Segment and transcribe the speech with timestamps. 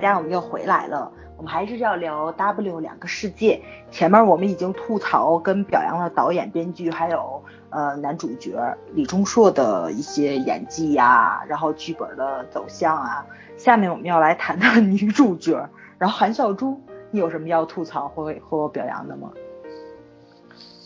[0.00, 1.12] 大家，我们又回来了。
[1.36, 3.60] 我们还是要聊 W 两个世界。
[3.90, 8.58] 前面我们已经吐槽跟表扬了导演、编剧，还有呃男主角
[8.92, 13.26] 李钟硕的一些演技呀，然后剧本的走向啊。
[13.58, 15.68] 下面我们要来谈谈 女主角，
[15.98, 16.80] 然后韩孝珠，
[17.10, 19.30] 你有什么要吐槽或和我表扬的吗？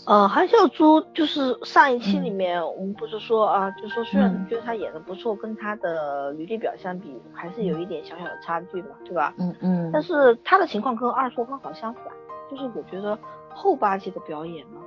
[0.06, 9.32] 呃，韩孝珠就是上一期里面我们不是说啊，就说虽然觉得她演的不错，跟她的履历表相比还是有一点小小的差距嘛，对吧？
[9.38, 9.90] 嗯嗯。
[9.92, 12.04] 但是她的情况跟二硕刚好相反，
[12.50, 14.80] 就是我觉得后八集的表演呢，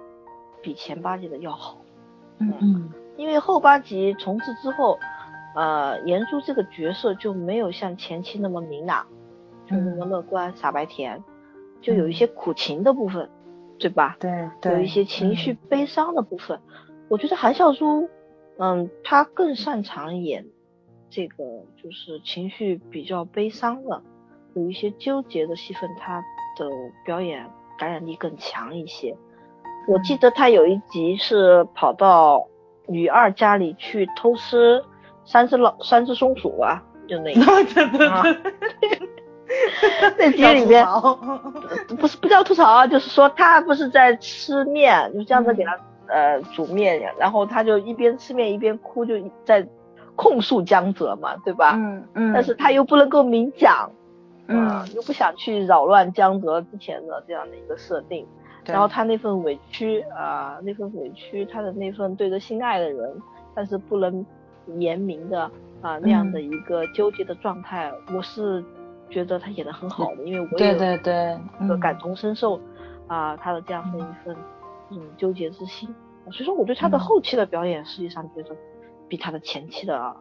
[0.62, 1.78] 比前八集的要好。
[2.40, 2.90] 嗯嗯。
[3.16, 5.00] 因为后八集重置之后，
[5.56, 9.08] 呃，颜珠这个角色就没有像前期那么明朗，
[9.66, 11.24] 就那么乐观傻白甜，
[11.82, 13.28] 就有一些苦情的部分。
[13.80, 14.18] 对吧？
[14.20, 16.60] 对，对有一些情绪悲伤的部分，
[17.10, 18.10] 我觉得韩孝珠，
[18.58, 20.46] 嗯，他更擅长演
[21.10, 21.36] 这个，
[21.82, 24.02] 就是情绪比较悲伤的，
[24.56, 26.20] 有一些纠结的戏份，他
[26.58, 26.66] 的
[27.06, 29.16] 表演感染力更强一些。
[29.88, 32.48] 我记得他有一集是跑到
[32.88, 34.84] 女二家里去偷吃
[35.24, 37.42] 三只老三只松鼠啊，就那个。
[40.18, 40.86] 那集里面
[42.00, 45.78] 不是不叫吐槽啊，就是说他不是在吃面，就这样子给他
[46.08, 49.68] 呃煮面，然后他就一边吃面一边哭，就在
[50.16, 51.74] 控诉江泽嘛，对吧？
[51.76, 52.34] 嗯嗯。
[52.34, 53.92] 但是他又不能够明讲，
[54.48, 58.26] 嗯，又不想去扰乱江泽之前的这样的一个设定，
[58.66, 63.22] 然后他那份委屈啊，那份委屈，他的那份对着心爱的人，
[63.54, 64.26] 但是不能
[64.78, 65.44] 言明的
[65.82, 68.64] 啊那样的一个纠结的状态，我是。
[69.10, 72.60] 觉得他演的很好的，因为我也对对对，个感同身受
[73.08, 74.36] 啊，他的这样的一份
[74.92, 75.88] 嗯纠结之心，
[76.32, 78.56] 所以说我对他的后期的表演，实际上觉得
[79.08, 80.16] 比他的前期的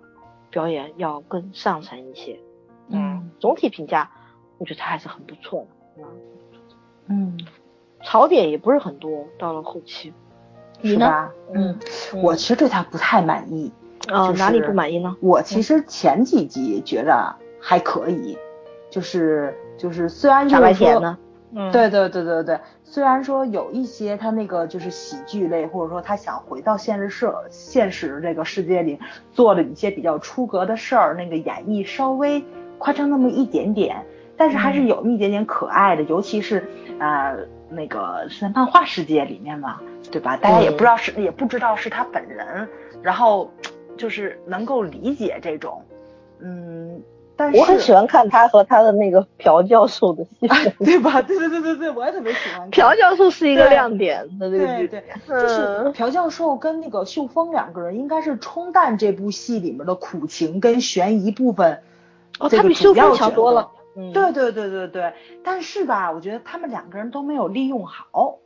[0.51, 2.39] 表演要更上乘一些。
[2.89, 4.11] 嗯，总体评价，
[4.59, 6.05] 我觉得他还是很不错的。
[7.09, 7.37] 嗯，
[8.05, 10.13] 槽点也不是很多，到了后期，
[10.81, 11.29] 你呢？
[11.53, 11.77] 嗯，
[12.23, 13.73] 我其实对他不太满意。
[14.09, 15.17] 啊，哪里不满意呢？
[15.21, 18.39] 我其实前几集觉得还可以。
[18.97, 21.19] 就是就是，虽然就是说，
[21.55, 28.99] 嗯，对对对对对，虽然说有一些他那个就是喜剧类，或者说他想回到现实社现实这个世界里
[29.33, 32.43] 做了一些比较出格的事儿，那个演绎稍微
[32.79, 34.03] 夸张那么一点点，
[34.34, 36.67] 但是还是有一点点可爱的，尤其是
[36.99, 37.37] 呃
[37.69, 39.78] 那个是在漫画世界里面嘛，
[40.11, 40.39] 对吧？
[40.39, 42.67] 大家也不知道是也不知道是他本人，
[43.03, 43.53] 然后
[43.99, 45.83] 就是能够理解这种，
[46.41, 46.99] 嗯。
[47.53, 50.49] 我很喜欢看他和他的那个 朴教授的戏，
[50.79, 51.21] 对吧？
[51.21, 52.71] 对对对对对，我也特别喜欢。
[52.71, 61.83] 朴教授是一个亮点的这个剧，对，就是朴教授跟那个秀峰两个人应该是冲淡这部戏里面的苦情跟悬疑部分。
[62.39, 63.71] 哦，他比秀峰强多了。
[64.15, 65.13] 对对对对对，
[65.45, 68.39] 但是吧，我觉得他们两个人都没有利用好。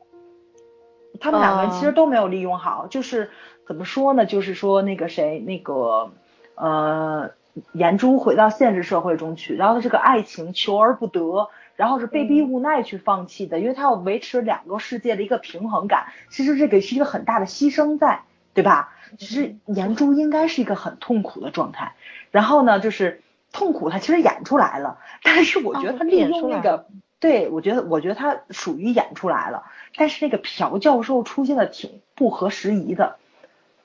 [1.21, 3.31] 他们两个人其实都没有利用好，就是
[3.67, 4.27] 怎么说呢？
[4.27, 6.11] 就是说那个谁，那个
[6.57, 7.31] 呃。
[7.73, 16.07] 颜珠回到现实社会中去，然后他这个爱情求而不得，然后是被逼无奈去放弃的，因为他要维持两个世界的一个平衡感。
[16.31, 18.23] 其实这个是一个很大的牺牲在，
[18.55, 18.95] 对吧？
[19.19, 21.95] 其实颜珠应该是一个很痛苦的状态，
[22.31, 23.21] 然后呢，就是
[23.53, 26.87] 痛苦他其实演出来了，但是我觉得他利用那个，
[27.19, 29.65] 对我觉得我觉得他属于演出来了，
[29.97, 33.17] 但是那个朴教授出现的挺不合时宜的，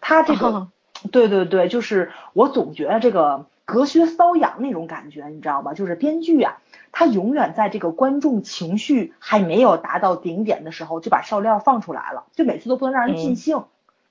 [0.02, 0.68] 他这个，
[1.12, 3.48] 对对对，就是我总觉得这个。
[3.66, 5.74] 隔靴搔痒那种感觉，你知道吧？
[5.74, 6.58] 就是编剧啊，
[6.92, 13.64] 他永远在这个观众情绪还没有达到顶点的时候，就把笑料放出来了，就每次都不能让人尽兴，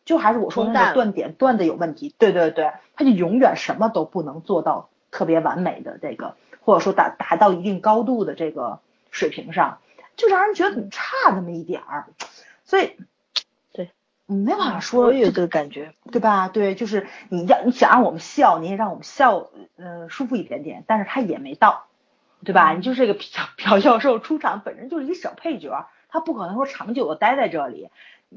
[0.04, 2.14] 就还是我说那个断点断的有问题。
[2.18, 8.80] 对对对，他就永远什么都不能做到特别完美的这个，或者说达达到一定高度的这个
[9.10, 9.78] 水平上，
[10.16, 12.06] 就让人觉得很差那么一点儿，
[12.64, 12.96] 所以。
[14.26, 16.48] 你没办法说，我有这个感觉，对吧？
[16.48, 21.84] 对，就是你要你想让我们笑，你也让我们笑，呃，舒服一点点，但是他也没到，
[22.42, 22.72] 对吧？
[22.72, 23.22] 你就是这个朴
[23.58, 27.90] 朴教授出场本身就是一个小配角，他不可能说长久的待在这里，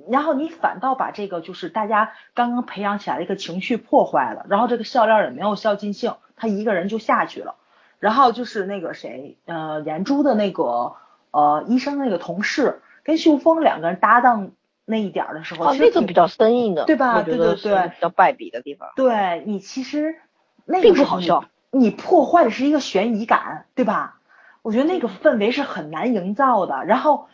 [0.10, 7.56] 然后你反倒把这个就是大家刚刚培养起来的一个情绪破坏了，然后这个笑料也没有笑尽兴，他一个人就下去了，
[8.00, 10.98] 然后就是那个谁，呃，颜珠的那个
[11.32, 14.52] 呃医生那个同事跟秀峰两个人搭档。
[14.90, 17.22] 那一点的时候，那个比较生硬的，对吧？
[17.22, 18.90] 对对对，比较败笔的地方。
[18.96, 20.16] 对你其实
[20.64, 24.22] 那并不好笑，你破坏的是一个悬疑感，对吧？
[24.62, 26.86] 我觉得那个氛围是很难营造的。
[26.86, 27.28] 然后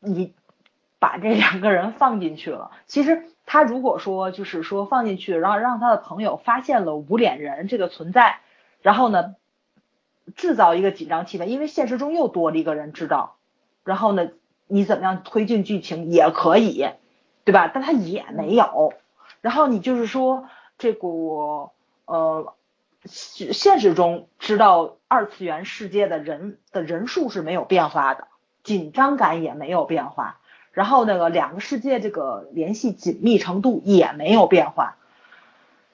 [0.00, 0.34] 你
[0.98, 8.40] 把这两个人放进去了，其实他如果说就是说放进去，然后让他的朋友发现了无脸人这个存在，
[8.82, 9.36] 然后呢，
[10.34, 13.36] 制造一个紧张气氛，因为现实中又多了一个人知道，
[13.84, 14.30] 然后呢，
[14.70, 16.88] 你怎么样推进剧情也可以，
[17.44, 17.70] 对吧？
[17.72, 18.94] 但他也没有，
[19.40, 20.46] 然后你就是说
[20.78, 21.70] 这个
[22.06, 22.54] 呃，
[23.04, 28.28] 现实中知道二次元世界的人的人数是没有变化的，
[28.62, 30.38] 紧张感也没有变化，
[30.72, 34.96] 然后那个两个世界这个联系紧密程度也没有变化。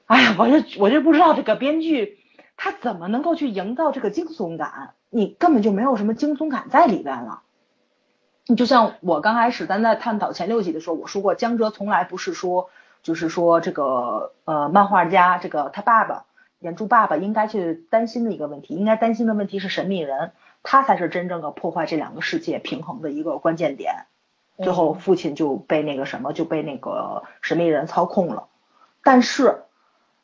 [0.06, 2.18] 哎呀，我就我就不知道这个编剧
[2.56, 7.42] 他怎么能够去营造这个惊悚感，你根本就没有什么惊悚感在里边了。
[8.46, 12.70] 你就像我刚开始咱在探讨前六集的时候，我说过江哲从来不是说
[13.02, 16.24] 就是说这个呃漫画家这个他爸爸
[16.60, 20.32] 原著爸爸应该去担心的一个问题，应该担心的问题是神秘人，
[20.62, 24.06] 他才是真正的破坏这两个世界平衡的一个关键点。
[24.58, 28.48] 最后父亲就被那个什么就被那个神秘人操控了，
[29.02, 29.62] 但是。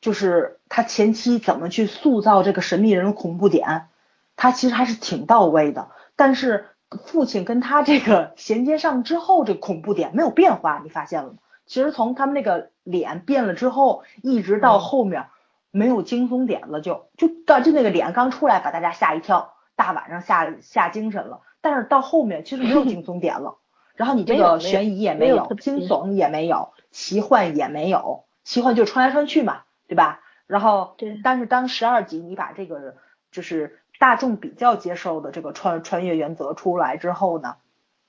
[0.00, 3.86] 就是他前期怎么去塑造这个神秘人的恐怖点，
[4.34, 5.90] 他其实还是挺到位的。
[6.16, 6.66] 但是
[7.06, 11.38] 父亲跟他这个衔接上之后，这恐怖点没有变化，你发现了吗？
[11.66, 15.26] 其实从他们那个脸变了之后，一直到后面
[15.70, 21.40] 没有惊悚点了，就就到就那个脸刚出来把大家吓一跳，大晚上吓吓精神了。
[21.60, 23.58] 但是到后面其实没有惊悚点了，
[23.94, 29.62] 然后你这个悬疑也没有，惊悚也没有，奇幻也没有，奇幻就穿来穿去嘛。
[29.88, 30.20] 对吧？
[30.46, 32.96] 然后，但是当十二集你把这个
[33.30, 37.54] 就是大众比较接受的这个穿穿越原则出来之后呢，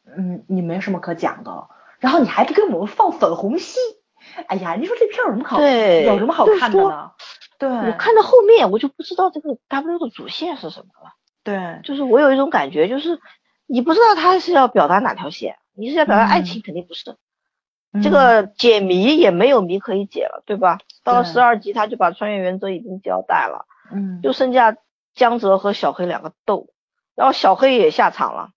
[0.08, 1.68] 嗯，你没什么可讲的。
[2.00, 3.78] 然后你还不给我们放粉红戏？
[4.48, 5.58] 哎呀，你说这片有什么好？
[5.58, 7.12] 对，有什么好看的呢？
[7.60, 11.12] 对，我看到后面我就不知道这个 W 的主线是什么了。
[11.44, 13.20] 对，就是我有一种感觉，就是
[13.68, 17.18] 你不知道他是要表达哪条线，你是要表达爱情，肯定不是。
[18.02, 20.80] 这个解谜也没有谜可以解了，对吧？
[21.04, 24.76] 到了十二集，他就把穿越原则已经交代了，嗯，就剩下
[25.14, 26.70] 江泽和小黑两个斗，
[27.16, 28.50] 然后小黑也下场了，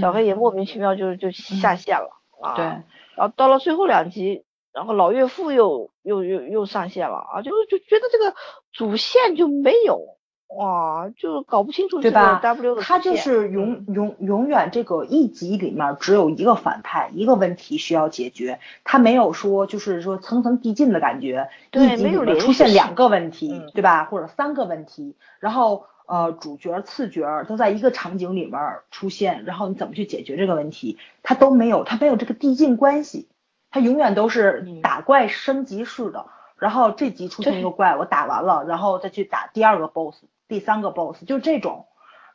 [0.00, 2.10] 小黑也莫名其妙就就下线了
[2.42, 8.34] 啊，对，然后到了最后两集，然后老岳父又又又又上线了啊，就就觉得这个
[8.72, 10.15] 主线就没有。
[10.48, 24.04] 哇，就搞不清楚对吧？W 的他就是永永永远这个一集里面只有一个反派，一个问题需要解决，他没有说就是说层层递进的感觉，一集里面出现两个问题，对吧？
[24.04, 28.58] 或者三个问题，然后呃主角次角都在一个场景里面
[28.90, 30.96] 出现，然后你怎么去解决这个问题？
[31.22, 33.28] 他都没有，他没有这个递进关系，
[33.70, 36.26] 他永远都是打怪升级式的，
[36.56, 40.22] 然后这集出现一个怪，我打完了，然后再去打第二个 BOSS。
[40.48, 41.86] 第三个 boss 就这种，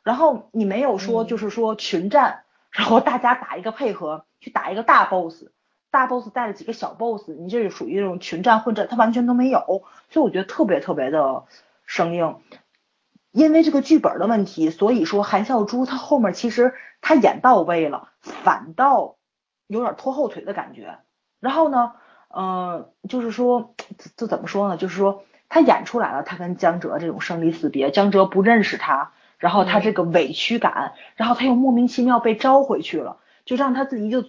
[0.02, 5.46] 然后你没有说就是说群战，然后大家打一个配合去打一个大 boss，
[5.90, 9.60] 大 boss 带了几个小 boss，你这是属于那种群战混战，他完全都没有，
[10.10, 11.44] 所以我觉得特别特别的
[11.86, 12.36] 生硬。
[13.30, 19.16] 因为这个剧本的问题，所以说韩孝珠他后面其实他演到位了，反倒
[19.66, 20.98] 有点拖后腿的感觉。
[21.40, 21.94] 然后呢，
[22.28, 23.74] 嗯，就是说
[24.16, 24.76] 这怎么说呢？
[24.76, 25.24] 就是说。
[25.54, 34.24] 他演出来了，他跟江哲这种生离死别，江哲不认识他，然后他这个委屈感，然后他又莫名其妙被招回去了，就让他自己就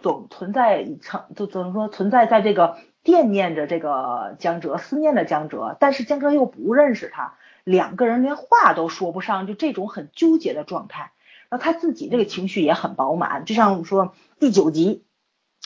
[0.00, 11.12] 总存在成，就怎么说存在在这个惦念着这个江哲，思念着江哲，但是江哲又不认识他，两个人连话都说不上，就这种很纠结的状态，
[11.50, 15.04] 然后他自己这个情绪也很饱满，就像我们说第九集，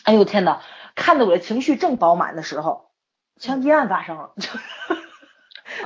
[0.05, 0.61] 哎呦天呐，
[0.95, 2.92] 看得我的情绪正饱满的时候。
[3.43, 4.31] 枪击案发生了，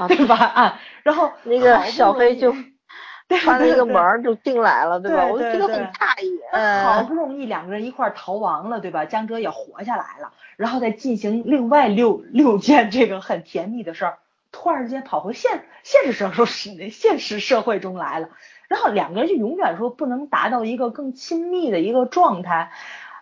[0.09, 0.37] 对吧？
[0.45, 2.55] 啊，然后那个小黑就
[3.41, 5.25] 穿了一个门就进来了，对吧？
[5.27, 6.39] 我就觉得很诧异。
[6.85, 9.07] 好不容易两个人一块逃亡了，对吧？
[9.07, 14.19] 江哲也活下来了，然后再进行另外六六件这个很甜蜜的事儿，
[14.53, 18.29] 突然间跑回现现实生活现现实社会中来了，
[18.69, 22.71] 然后两个人就永远说不能达到一个更亲密的一个状态，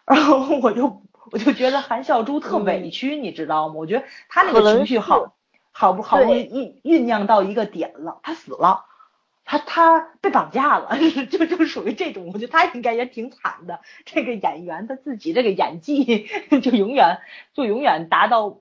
[0.07, 1.00] 然后我就。
[1.31, 3.75] 我就觉得韩孝珠特委屈，你知道吗？
[3.75, 5.35] 我觉得他那个情绪好，
[5.73, 8.85] 好不好不容易酝酝酿到一个点了，他死了，
[9.45, 10.99] 他他被绑架了，
[11.31, 12.31] 就就属于这种。
[12.33, 13.81] 我觉得他应该也挺惨的。
[14.04, 16.26] 这个演员他自己这个演技
[16.62, 17.19] 就永远
[17.52, 18.61] 就永远达到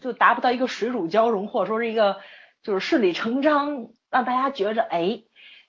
[0.00, 2.18] 就达不到一个水乳交融，或者说是一个
[2.62, 5.22] 就是顺理成章，让大家觉着哎，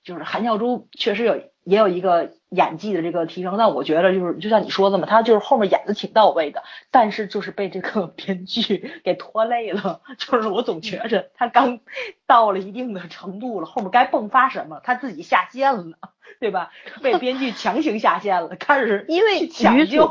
[0.06, 1.36] 就是韩孝珠确实有
[1.66, 2.32] 也有一个。
[2.52, 10.00] 演技的这个提升，但我觉得就是就像你说的嘛，他就是后面演的挺到位的，但是就是被这个 编剧给拖累了。
[10.18, 11.82] 就是我总觉着他刚
[12.28, 15.98] 到了一定的程度了，后面该迸发什么，他自己下线了，
[16.40, 16.72] 对吧？
[17.02, 20.06] 被编剧强行下线了，开始因为女主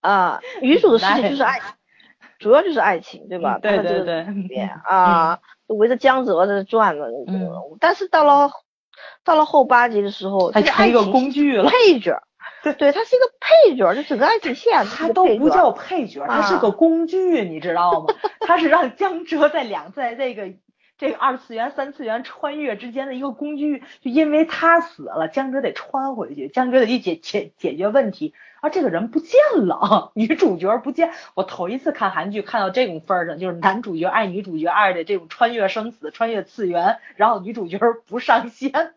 [0.00, 1.66] 啊，女主的事情就是爱情，
[2.38, 3.58] 主要就是爱情，对吧？
[3.58, 4.24] 对对对，
[4.84, 7.08] 啊，围着江泽在转了。
[7.26, 8.52] 嗯，但是到了
[9.24, 12.22] 到了后八集的时候，它成一个工具了，配角。
[12.62, 18.14] 对对，他是一个配角，就整个爱情线，他都不叫配角，他是个工具，你知道吗？
[18.40, 20.44] 他是让江哲在两在这个
[20.98, 28.34] 这个二次元、三次元穿越之间的一个工具，就因为他死了，江哲得穿回去，江哲得去解解解决问题。
[28.60, 31.10] 而，这个人不见了，女主角不见。
[31.34, 38.94] 我头一次看韩剧看到这种份儿上，就是男主角爱女主角爱的这种穿越生死、穿越次元，然后女主角不上线，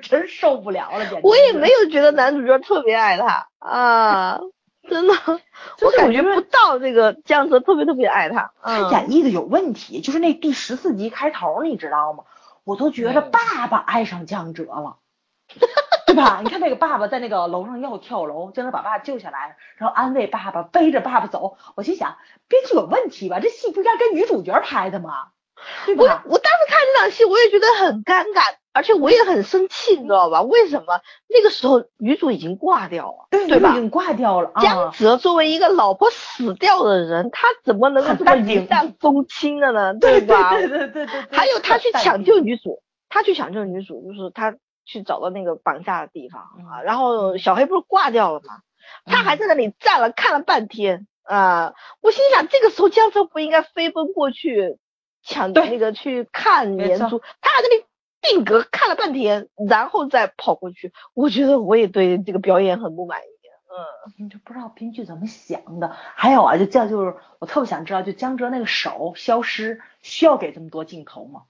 [0.00, 1.26] 真受不了了，简直。
[1.26, 4.40] 我也没有觉得男主角特别爱他啊，
[4.88, 5.14] 真的，
[5.82, 8.52] 我感觉不到这个江泽特别特别爱他。
[8.62, 12.24] 他演绎的有问题，就是那第十四集开头，你知道吗？
[12.64, 14.98] 我都觉得爸爸爱上江哲了。
[16.06, 16.40] 对吧？
[16.42, 21.56] 你看那个爸爸在那个楼上要跳楼，江哲把爸爸救下来，然后安慰爸爸，背着爸爸走。
[21.74, 22.16] 我心想，
[22.48, 23.40] 编剧有问题吧？
[23.40, 25.28] 这戏不应该跟女主角拍的吗？
[25.96, 28.42] 我我当时看这场戏，我也觉得很尴尬，
[28.72, 30.42] 而且我也很生气，你知道吧？
[30.42, 33.70] 为什么那个时候女主已经挂掉了，对吧？
[33.70, 34.52] 已经挂掉了。
[34.60, 39.94] 江泽作为一个老婆死掉的人，他怎么能够这么云淡风轻的呢？
[40.00, 40.56] 对吧？
[40.56, 41.24] 对对对对。
[41.30, 44.54] 还有他去抢救女主，他去抢救女主，就是他。
[44.84, 48.56] 去找到那个绑架的地方啊，然后小黑不是挂掉了吗？
[49.06, 54.78] 他还在那里站了看了半天啊，我心想这个时候江泽不应该飞奔过去
[55.22, 57.84] 抢那个去看年珠，他俩在那里
[58.20, 60.92] 定格看了半天，然后再跑过去。
[61.14, 63.22] 我觉得我也对这个表演很不满意，
[63.68, 65.96] 嗯，你就不知道编剧怎么想的。
[66.14, 71.42] 还有啊，就这就是我特别想知道，就江哲那个手消失需要给这么多镜头吗？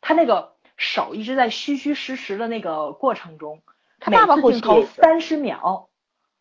[0.00, 0.54] 他那个。
[0.78, 3.62] 手一直在虚虚实实的那个过程中，
[3.98, 5.88] 他每次镜头三十秒，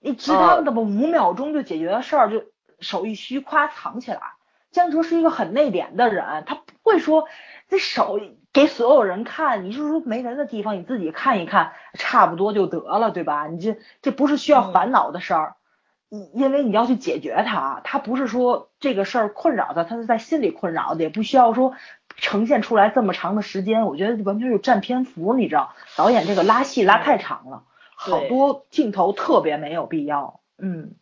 [0.01, 0.81] 你知道的吧？
[0.81, 2.43] 五秒钟就解决的事儿，就
[2.81, 4.34] 手一虚，夸藏起来。
[4.75, 7.29] 江哲是一个很内敛的人，他不会说
[7.69, 8.19] 这手
[8.51, 13.47] 给所有人看，你就是说没人的地方你自己看一看，差不多就得了，对吧？
[13.47, 15.55] 你这这不是需要烦恼的事儿，
[16.33, 21.73] 因为你要去解决它，他不是说这个事儿困扰他，他是在心里困扰的，也不需要说。
[22.17, 25.73] 呈现出来这么长的时间，我觉得完全就占篇幅，你知道？
[25.97, 27.63] 导演这个拉戏拉太长了，
[27.93, 30.39] 好多镜头特别没有必要。
[30.57, 30.95] 嗯，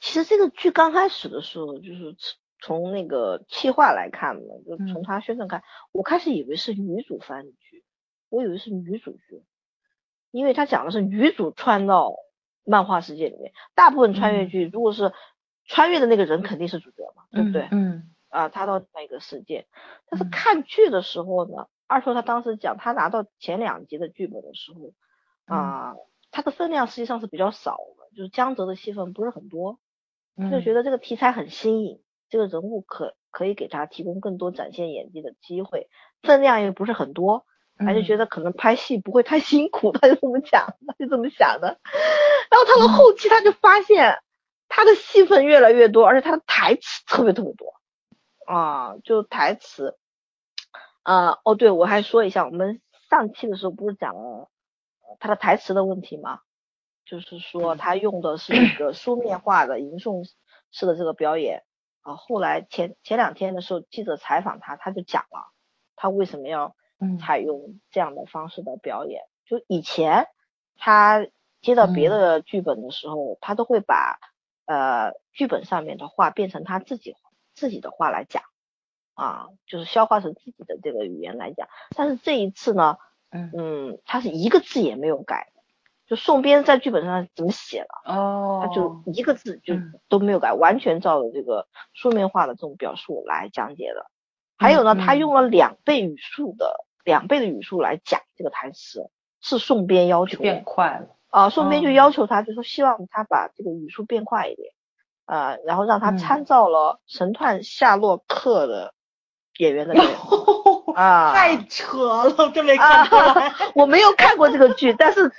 [0.00, 2.16] 其实这个剧刚开始的时候，就是
[2.64, 7.84] 从那个气话来看嘛，就从他宣传看，我开始以为是女主番剧，
[8.30, 9.42] 我以为是女主剧，
[10.30, 12.14] 因为他讲的是女主穿到
[12.64, 15.12] 漫画世界里面，大部分穿越剧如果是
[15.66, 17.68] 穿越的那个人肯定是主角嘛，对不对？
[17.70, 18.10] 嗯。
[18.30, 19.68] 啊，他到那个世界，
[20.10, 24.92] 但是看剧的时候呢，二叔他当时讲，他拿到前两集的剧本的时候，
[25.44, 25.94] 啊，
[26.32, 29.78] 他的分量实际上是比较少的，就是江泽的戏份不是很多，
[30.36, 35.88] 他就觉得这个题材很新颖，这个人物可可以给他提供更多展现演技的机会，
[36.22, 37.46] 分量又不是很多，
[37.78, 41.78] 他就觉得可能拍戏不会太 辛苦，他就这么想，他就这么想的，
[42.50, 44.18] 然后到了后期他就发现
[44.68, 47.74] 他的戏份越来越多，而且他的台词特别特别多。
[48.46, 49.96] 啊，就台词，
[51.02, 54.50] 啊，哦，对，我还说一下，我们上期的时候不是讲了
[55.18, 56.40] 他的台词的问题吗？
[57.06, 60.28] 就是说他用的是一个书面化的吟诵
[60.70, 61.62] 式的这个表演
[62.04, 62.14] 啊。
[62.14, 65.52] 后来前前两天的时候，记者采访他，他就讲了
[65.96, 66.76] 他为什么要
[67.20, 69.24] 采用这样的方式的表演。
[69.44, 70.28] 就以前
[70.76, 71.26] 他
[71.60, 74.20] 接到别的剧本的时候，他都会把
[74.66, 77.16] 呃剧本上面的话变成他自己。
[77.56, 78.42] 自己的话来讲，
[79.14, 81.68] 啊，就是消化成自己的这个语言来讲。
[81.96, 82.98] 但是这一次呢，
[83.30, 85.52] 嗯，他是一个字也没有改，
[86.06, 89.74] 就宋编在剧本上怎么写了，哦，他就一个字就
[90.08, 94.06] 都没有改，完全照着这个书面化的这种表述来讲解的。
[94.56, 104.72] 还有呢，他用了两倍语速的两倍的语速来讲这个台词，是宋编要求变快了啊，宋编就要求他，就说希望他把这个语速变快一点。
[105.26, 108.92] 呃，然后让他参照了《神探夏洛克》的
[109.56, 110.06] 演员的脸
[110.94, 113.52] 啊，太扯了，这没看出来。
[113.74, 115.30] 我没有看过这个剧，但是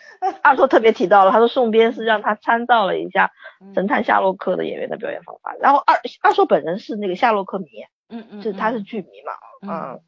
[0.41, 3.31] 二硕特别提到了，他说宋编是让他参照了一下
[3.74, 5.55] 《神探夏洛克》的演员的表演方法。
[5.59, 7.65] 然后二二硕本人是那个夏洛克迷，
[8.09, 9.33] 嗯嗯，就他是剧迷嘛，
[9.74, 10.01] 嗯，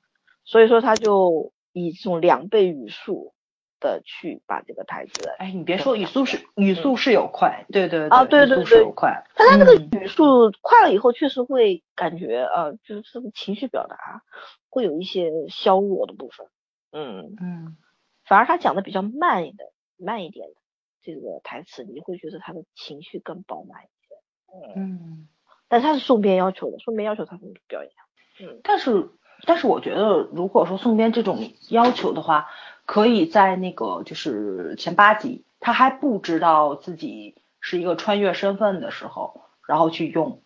[0.45, 3.33] 所以说他就以这种两倍语速。
[3.79, 14.23] 的去把这个台词，哎，你别说语速是语速是有快，对对啊，对对对，有快，但他那个语速快了以后，确实会感觉呃，就是这个情绪表达
[14.69, 16.47] 会有一些削弱的部分，
[16.91, 17.35] 嗯。
[17.41, 17.77] 嗯，
[18.25, 20.55] 反而他讲的比较慢一点，慢一点的
[21.01, 25.27] 这个台词，你会觉得他的情绪更饱满一些，嗯，
[25.69, 27.91] 但他是宋编要求的，宋编要求他这么表演，
[28.41, 29.09] 嗯，但是
[29.45, 32.49] 但是我觉得，如果说宋边这种要求的话，
[32.85, 40.41] 可以在那个就是前八集，他还不知道自己是一个穿越身份的时候，然后去用，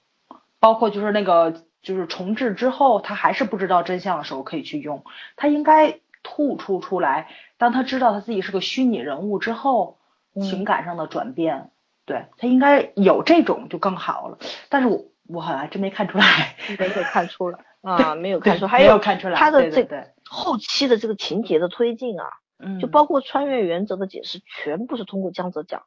[0.59, 5.03] 包括就是那个就是重置之后，他还是不知道真相的时候可以去用，
[5.35, 9.99] 他应该突出出来，当他知道他自己是个虚拟人物之后，
[10.35, 11.71] 情感上的转变，
[12.05, 14.37] 对他应该有这种就更好了。
[14.69, 17.59] 但是我我好像真没看出来，没给看出来。
[17.81, 22.25] 啊，没有看出，还有看出来他的这个后期的这个情节的推进啊，
[22.59, 25.83] 嗯，就包括穿越原则的解释，全部是通过江泽讲，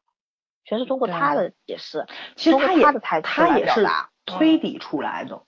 [0.65, 2.07] 全是通过他的解释。
[2.35, 3.87] 其实他也他他也是
[4.27, 5.43] 推理出来的，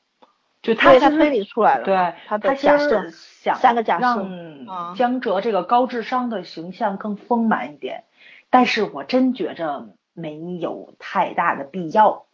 [0.62, 1.84] 就他他推理出来了。
[1.84, 8.04] 对，他的假设想三个假设，让江哲这个高智商的形象更丰满一点，
[8.50, 12.26] 但是我真觉着没有太大的必要。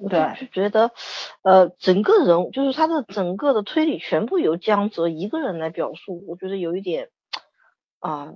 [0.00, 0.90] 我就觉得，
[1.42, 7.08] 呃，整个人就是他的整个的推理全部由江泽一个人来表述，我觉得有一点
[8.00, 8.32] 啊，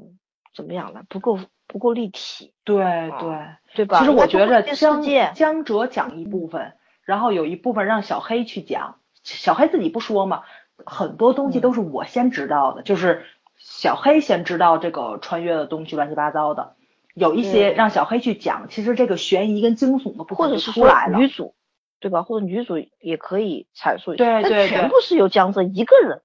[0.55, 1.02] 怎么样呢？
[1.09, 2.52] 不够不够立体。
[2.64, 2.85] 对
[3.19, 3.99] 对对吧？
[4.00, 5.02] 其实我觉得江
[5.35, 6.75] 江哲讲一部分，
[7.05, 10.43] 然后有一部分让小黑去讲，小黑自己不说嘛，
[10.85, 13.25] 很多东西都是我先知道的，就是
[13.57, 16.76] 小黑先知道这个穿越的东西乱七八糟的。
[17.19, 21.55] 有一些让小黑去讲，其实这个悬疑跟惊悚的部分出来了，女主
[22.01, 22.23] 对吧？
[22.23, 26.23] 或者女主也可以阐述一下，对对，全部是由江浙一个人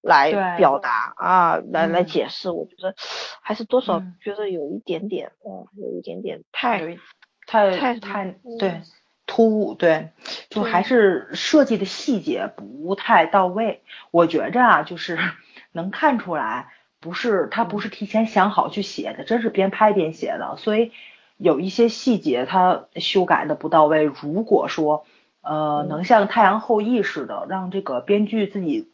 [0.00, 2.50] 来表达啊，来来解释。
[2.50, 2.94] 我觉得
[3.40, 6.98] 还是多少觉得有一点点，哦，有一点点太
[7.46, 8.82] 太太太对
[9.26, 10.10] 突兀，对，
[10.50, 13.82] 就还是设计的细节不太到位。
[14.10, 15.18] 我觉着啊，就是
[15.72, 16.68] 能看出来。
[17.02, 20.92] 不是，他不是提前想好去写的，真是边拍边写的，所以
[21.36, 24.04] 有一些细节他修改的不到位。
[24.04, 25.04] 如果说，
[25.40, 28.88] 呃，能像《太阳后裔》似的，让这个编剧自己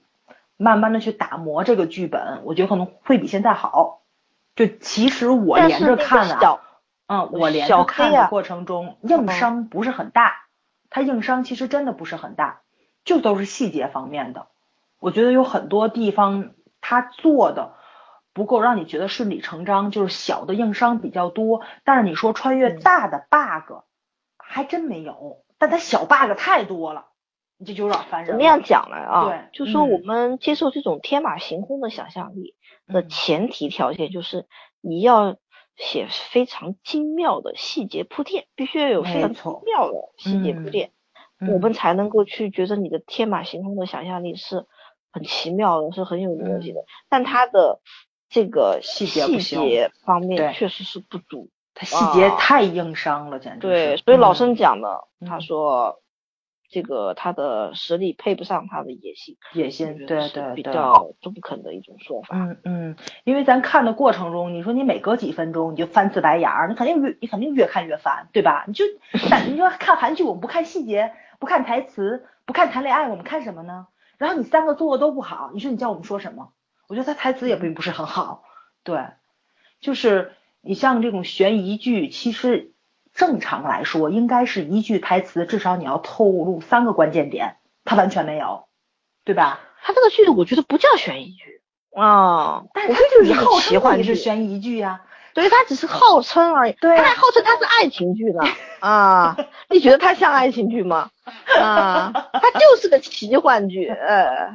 [0.56, 4.00] 慢慢的去打磨这个剧本，我觉得可能会比现在好。
[4.56, 6.60] 就其实我连着看啊，
[7.08, 10.46] 嗯，我连着看的过程中硬伤不是很大，
[10.88, 12.60] 他硬伤其实真的不是很大，
[13.04, 14.46] 就都是细节方面的。
[14.98, 17.74] 我觉得有很多地方他做的。
[18.38, 21.62] 不够让你觉得顺理成章，就是小的硬伤比较多。
[21.84, 23.82] 但是你说穿越大的 bug，
[24.36, 25.42] 还真没有。
[25.58, 27.06] 但它小 bug 太多了，
[27.56, 28.28] 你这就有点烦人。
[28.28, 28.96] 怎么样讲呢？
[28.96, 32.54] 啊，对，就说我们接受这种天马行空的想象力
[32.86, 34.46] 的前提条件，就是
[34.80, 35.36] 你要
[35.74, 40.92] 写非常精妙的细节铺垫，必须要有非常精妙的细节铺垫，
[41.52, 44.66] 我们才能够去觉得你的天马行空的想象力是
[45.10, 46.84] 很奇妙的，是很有逻辑的。
[47.08, 47.80] 但它的
[48.28, 53.60] 这个细节细节方面确实是不足，他细节太硬伤了，简直。
[53.60, 56.00] 对，所以老生讲的，他说
[56.70, 62.36] 这个他的实力配不上他的野心，野心，对对，比较中肯的一种说法。
[62.36, 68.64] 嗯嗯，因为咱看的过程中，你说你每隔几分钟你就翻次白眼儿，你肯定越你肯定越看越烦，对吧？
[68.66, 68.84] 你就
[69.30, 73.86] 但你说看韩剧，我们不看细节，不看台词，不看谈恋爱，我们看什么呢？
[74.18, 76.52] 然后你三个做的都不好，你说你叫我们说什么？
[76.88, 78.42] 我觉得他台词也并不是很好，
[78.82, 79.04] 对，
[79.80, 82.72] 就是你像这种悬疑剧，其实
[83.12, 88.68] 正常来说应该是一句台词至少你要透露三个关键点，他完全没有，
[89.24, 89.60] 对吧？
[89.82, 91.62] 他这个剧我觉得不叫悬疑剧
[91.94, 95.02] 啊，但是他就是号称你是悬疑剧呀。
[95.34, 96.72] 对，他只是号称而已。
[96.80, 98.40] 对，他还号称他是爱情剧呢。
[98.80, 99.36] 啊，
[99.68, 101.10] 你觉得他像爱情剧吗？
[101.60, 103.88] 啊，他就是个奇幻剧。
[103.88, 104.52] 呃，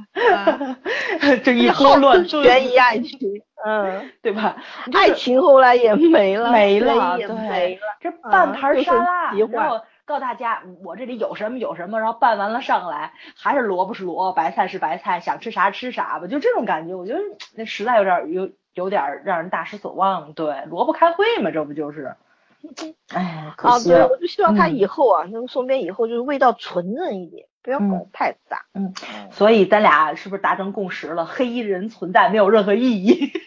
[1.43, 3.17] 这一波乱悬疑爱情，
[3.65, 4.55] 嗯， 对吧？
[4.93, 16.95] 爱情后来也没了，没了，对，这半盘沙拉，然后告诉大家我这里有什么有什么，然后拌完了上来，还是萝卜是萝卜，白菜是白菜，想吃啥吃啥吧，就这种感觉。
[16.95, 17.19] 我觉得
[17.55, 18.49] 那实在有点有。
[18.73, 22.15] 有点让人大失所望，对，萝卜开会嘛，这不就是？
[23.13, 24.07] 哎，可惜了。
[24.07, 28.65] 对，我就希望他以后啊，能送边以后就是味道纯正一点，不要搞太杂。
[28.73, 28.93] 嗯，
[29.31, 31.25] 所以咱俩是不是达成共识了？
[31.25, 33.31] 黑衣人存在没有任何意义。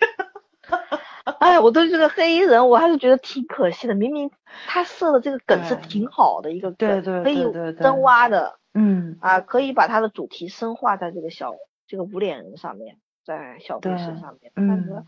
[1.40, 3.94] 哎，我对这个黑衣人，我还是觉得挺可惜的。
[3.94, 4.30] 明明
[4.66, 8.58] 他设的这个梗是挺好的一个梗，可以深挖的。
[8.74, 9.16] 嗯。
[9.20, 11.54] 啊，可以把他的主题深化在这个小
[11.86, 12.98] 这个无脸人上面。
[13.26, 15.04] 在小故事上面，但是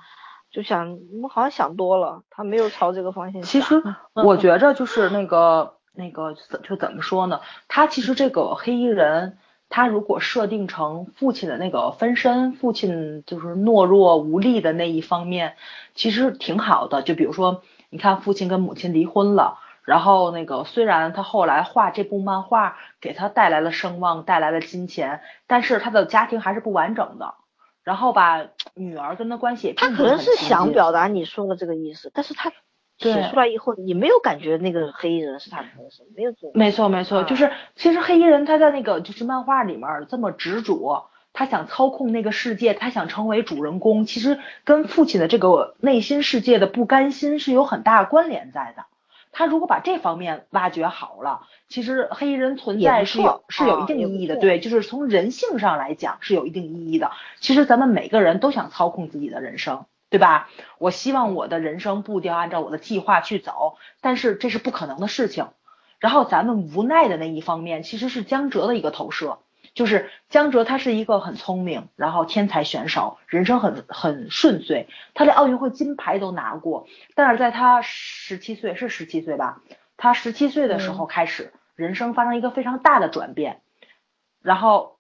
[0.51, 3.81] 就想我们好像想多了，他没有朝这个方向其实
[4.13, 7.41] 我觉着就是那个那个就怎么说呢？
[7.69, 15.55] 他其实这个黑衣人，他如果设定成父亲的那个分身，父亲就是懦弱无力的那一方面，
[15.95, 17.03] 其实挺好的。
[17.03, 19.61] 就比如说，你看父亲跟母亲离婚了。
[19.85, 27.37] 然后那个虽然他后来画这部漫画给他带来了声望，带来了金钱，但是他的家庭还是不完整的。
[27.89, 32.53] 然后吧，女儿跟他关系也他可能是想表达你说的这个意思，但是他
[32.99, 36.51] 写出来以后，你没有感觉那个黑衣人是他的人生，没有这种。
[36.53, 48.85] 没错没错，就是其实黑衣人他在那个就是漫画里面这么执着，他想操控那个世界，他想成为主人公，其实跟父亲的这个内心世界的不甘心是有很大关联在的。
[49.39, 57.13] 他如果把这方面挖掘好了，其实黑衣人存在是有是有一定意义的，对，就是从人性上来讲是有一定意义的。
[57.39, 60.49] 其实咱们每个人都想操控自己的人生，对吧？
[60.79, 65.47] 我希望我的人生步调按照我的计划去走，但是这是不可能的事情。
[66.01, 69.39] 然后咱们无奈的那一方面，其实是江哲的一个投射。
[69.79, 76.89] 就是江哲，他是一个很聪明，然后天才选手，人生很很顺遂，他的奥运会金牌都拿过。
[77.15, 79.63] 但是在他十七岁，是十七岁吧？
[79.97, 83.63] 他十七岁的时候开始，人生发生一个非常大的转变，
[84.43, 84.99] 然后，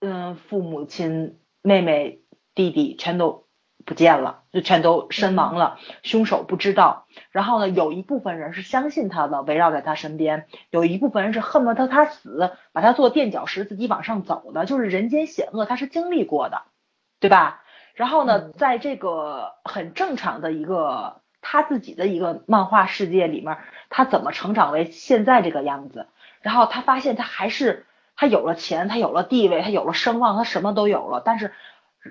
[0.00, 2.22] 嗯，父母亲、妹妹、
[2.54, 3.45] 弟弟全都。
[3.86, 7.06] 不见了，就全都身亡了，凶手不知道。
[7.30, 14.66] 然后呢，有一部分人是相信他的，围绕在他身边；有一部分人是恨不得他死，把他做垫脚石，自己往上走的。
[14.66, 16.62] 就是人间险恶，他是经历过的，
[17.20, 17.62] 对吧？
[17.94, 23.56] 然后呢，在这个很正常的一个他自己的一个漫画世界里面，
[23.88, 26.08] 他怎么成长为现在这个样子？
[26.42, 31.52] 然后他发现他还是他有了钱，他有了地位，他有了声望，他什么都有了，但是。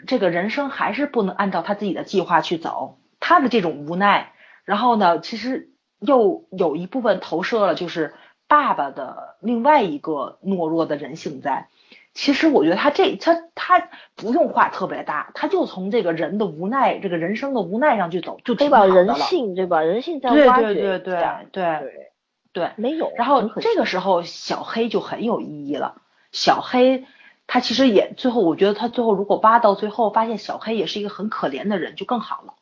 [0.08, 8.14] 这个人生还是不能按照他自己的计划去走，他的这种无奈，然后呢，其实又有一部分投射了，就是
[8.48, 11.68] 爸爸的另外一个懦弱的人性在。
[12.14, 19.04] 其实我觉得他这他他不用画特别大，他就从这个人的无奈，这个人生的无奈上去走，就挺好的了。
[19.04, 19.82] 人性对吧？
[19.82, 20.74] 人性在挖掘。
[20.74, 22.12] 对对对对对
[22.54, 22.72] 对。
[22.78, 23.12] 没有。
[23.18, 27.06] 然后这个时候小黑就很有意义了，小黑。
[27.48, 32.54] 他其实也最后，我觉得他最后如果挖到最后，发现小黑也是一个很可怜的人，就更好了。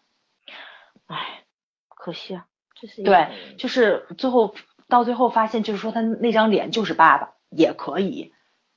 [1.08, 1.43] 唉，
[1.89, 2.46] 可惜啊，
[2.80, 4.56] 这是对，就是最后
[4.88, 8.34] 到最后发现，就是说他那张脸就是爸爸也可以。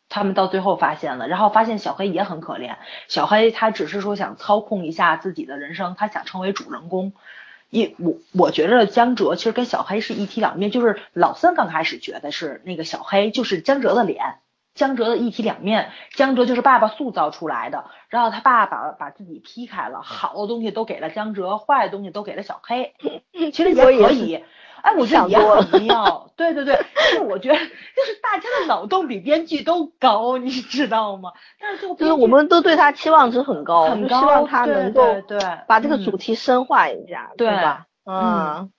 [0.09, 2.77] 他们到最后发现了，然后发现小黑也很可怜。
[3.09, 7.12] 小黑他只是说想操控一下自己的人生，他想成为主人公。
[7.71, 14.38] 一我我觉得江哲其实跟小黑是一体两面，就是老三刚开始觉得是那个小黑就是江哲的脸。
[14.76, 22.94] 江哲的一体两面，江哲就是爸爸塑造出来的，然后他爸爸把自己劈开了，好的东西都给了江哲，坏的东西都给了小黑，
[23.52, 24.44] 其实也可以，
[24.82, 31.32] 哎，我觉得也很妙，对对对，就是我觉得就是大家的脑洞比编剧都高，你知道吗？
[31.58, 37.86] 但是就是我们都对他期望值很高，很高，希望他能够对把这个主题深化一下，对吧？
[38.04, 38.70] 嗯，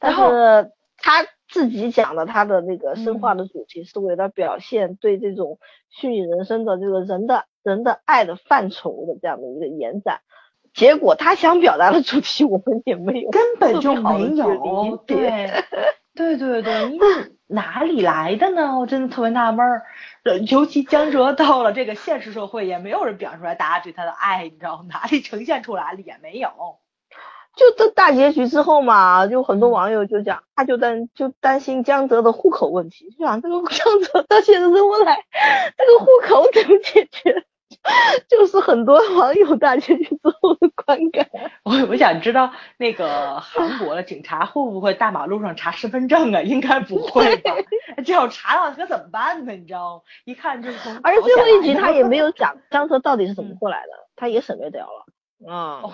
[0.00, 1.24] 但是他。
[1.58, 5.58] 自己讲的他的那个深化的主题是为了表现对这种
[5.90, 10.20] 虚拟人生的这个人的人的爱的范畴的这样的一个延展，
[10.72, 15.50] 结果他想表达的主题我们也没有，根本就没有， 对，
[16.14, 17.06] 对对对，因为
[17.48, 18.78] 哪里来的呢？
[18.78, 19.82] 我真的特别纳闷儿，
[20.48, 26.50] 尤其江哲到了这个现实社会，也没有人表现出来大家对他的爱，你知道哪里呈现出来了也没有。
[27.58, 35.24] 就这大结局之后嘛，就很多网友就讲，他就担就担心江泽的户口问题，就想这个江泽到现实生活来，
[35.76, 37.44] 这个户口怎么解决？
[38.28, 41.28] 就是很多网友大结局之后的观感。
[41.64, 46.40] 我 我想知道那个韩国的警察会不会大马路上查身份证啊？
[46.42, 47.54] 应该不会吧？
[48.04, 49.52] 这要查到可怎么办呢？
[49.52, 50.02] 你知道吗？
[50.24, 50.98] 一看就是从。
[51.02, 55.06] 而且最后一集他也没有讲江泽到底是怎么过来的，他也省略掉了。
[55.46, 55.90] 嗯。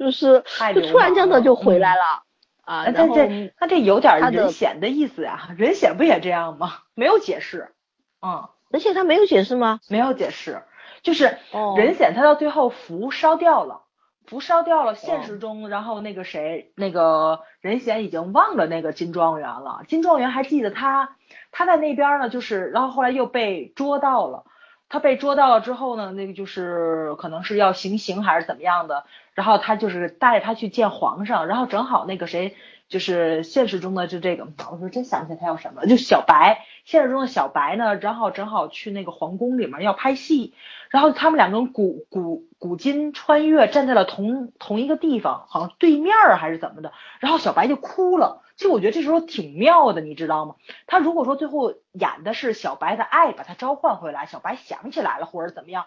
[0.00, 0.42] 就是，
[0.74, 2.22] 就突然间的就回来了
[2.64, 2.86] 啊！
[2.90, 5.50] 那这那这有点人显的意思呀？
[5.58, 6.78] 人显不也这样吗？
[6.94, 7.74] 没有解释，
[8.22, 9.78] 嗯，人显他没有解释吗？
[9.90, 10.62] 没有解释，
[11.02, 11.36] 就是
[11.76, 13.82] 人显他到最后符烧掉了，
[14.24, 14.94] 符烧掉了。
[14.94, 19.82] 现实中，然后那个谁，那个人显已经忘了那个金状元了。
[19.86, 21.16] 金状元还记得他，
[21.52, 24.44] 他在那边呢，就是然后后来又被捉到了。
[24.90, 32.56] 他被捉到了之后呢，那个就是可能是要行刑还是怎么样的，然后他就是带着他去见皇上，然后正好那个谁
[32.88, 40.54] 就是现实中的就这个，我说真想不起来他叫什么，就小白，现实中的小白呢，然后正好去那个皇宫里面要拍戏，
[40.88, 48.42] 然后他们两个古古古今穿越站在了同同一个地方，好像对面还是怎么的，然后小白就哭了。
[48.60, 50.56] 其实我觉得这时候挺妙的，你知道吗？
[50.86, 55.86] 他如果说最后演的是小白的爱把他召唤回来，小白想起来了或者怎么样，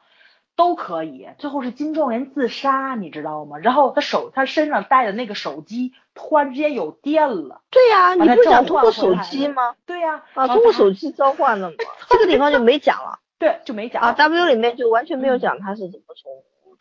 [0.55, 1.29] 都可以。
[1.37, 3.59] 最后是金状元自杀，你知道吗？
[3.59, 7.61] 然后他手他身上带的那个手机突然之间有电了。
[7.69, 9.75] 对呀，你不是讲召唤通过手机吗？
[9.85, 11.75] 对呀、啊，通过手机召唤了嘛，
[12.09, 14.13] 这个地方就没讲了 对就没讲啊。
[14.13, 16.31] W 里面就完全没有嗯讲他是怎么从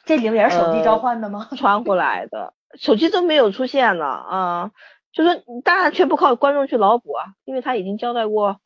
[0.07, 1.49] 这里面也是手机呃召唤的吗？
[1.59, 4.71] 传过来的，手机都没有出现了啊。
[5.13, 8.61] 就是当然全部靠观众去脑补啊，因为他已经交代过，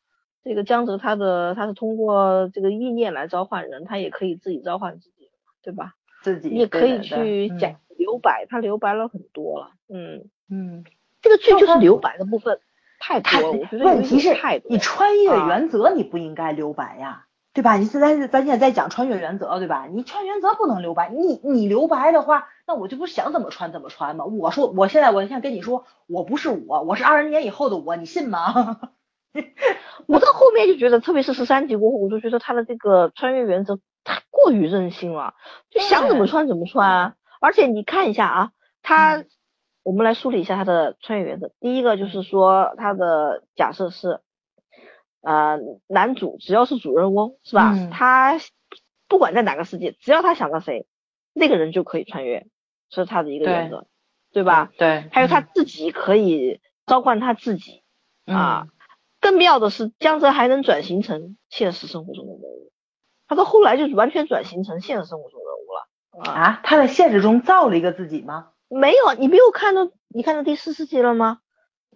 [0.45, 5.31] 这个江泽他的他是通过这个意念来召唤人，他也可以自己召唤自己，
[5.63, 5.95] 对吧？
[6.23, 10.85] 自己你也可以去讲留白，他留白了很多了，嗯，嗯，
[11.21, 12.61] 这个剧就是留白的部分
[12.99, 14.75] 太太多了，我觉得问题是太多了。
[14.75, 17.27] 你穿越啊原则你不应该留白呀。
[17.57, 17.77] 对吧？
[17.77, 19.87] 你现在咱现在在讲穿越原则，对吧？
[19.91, 24.27] 你穿越原则不能留白，你你留白的话，那我就不是想怎么穿怎么穿吗？
[24.27, 28.79] 我说我现在我现在跟你说，我不是我，我是二十年以后的我，你信吗？
[30.07, 35.33] 我到后面就觉得，特别是十三集过后，我就觉得他的这个穿越原则太过于任性了，
[35.71, 37.17] 就想怎么穿怎么穿。
[37.41, 38.51] 而且你看一下啊，
[38.83, 39.27] 他，嗯
[39.83, 41.53] 我们来梳理一下他的穿越原则。
[41.61, 44.21] 第一个就是说，他的假设是，
[45.27, 45.59] 呃，
[45.89, 47.73] 男主只要是主人翁是吧？
[47.75, 48.39] 嗯他
[49.09, 50.87] 不管在哪个世界，只要他想到谁，
[51.33, 52.47] 那个人就可以穿越，
[52.91, 53.89] 这是他的一个原则，
[54.33, 54.71] 对吧？
[54.79, 57.83] 对，还有他自己可以召唤他自己。
[58.25, 58.67] 嗯啊，
[59.21, 62.71] 更妙的是，江泽还能转型成现实生活中的人物，
[63.27, 66.41] 他到后来就完全转型成现实生活中人物了啊！
[66.41, 68.51] 啊，他在现实中造了一个自己吗？
[68.69, 71.41] 没有，你没有看到，你看到第四十集了吗？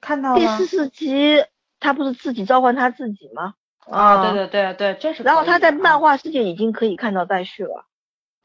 [0.00, 1.44] 看到了第四十集
[1.80, 3.54] 他不是自己召唤他自己吗？
[3.90, 5.22] 啊，对对对对，这是。
[5.24, 7.86] 然后他在漫画世界已经可以看到待续了，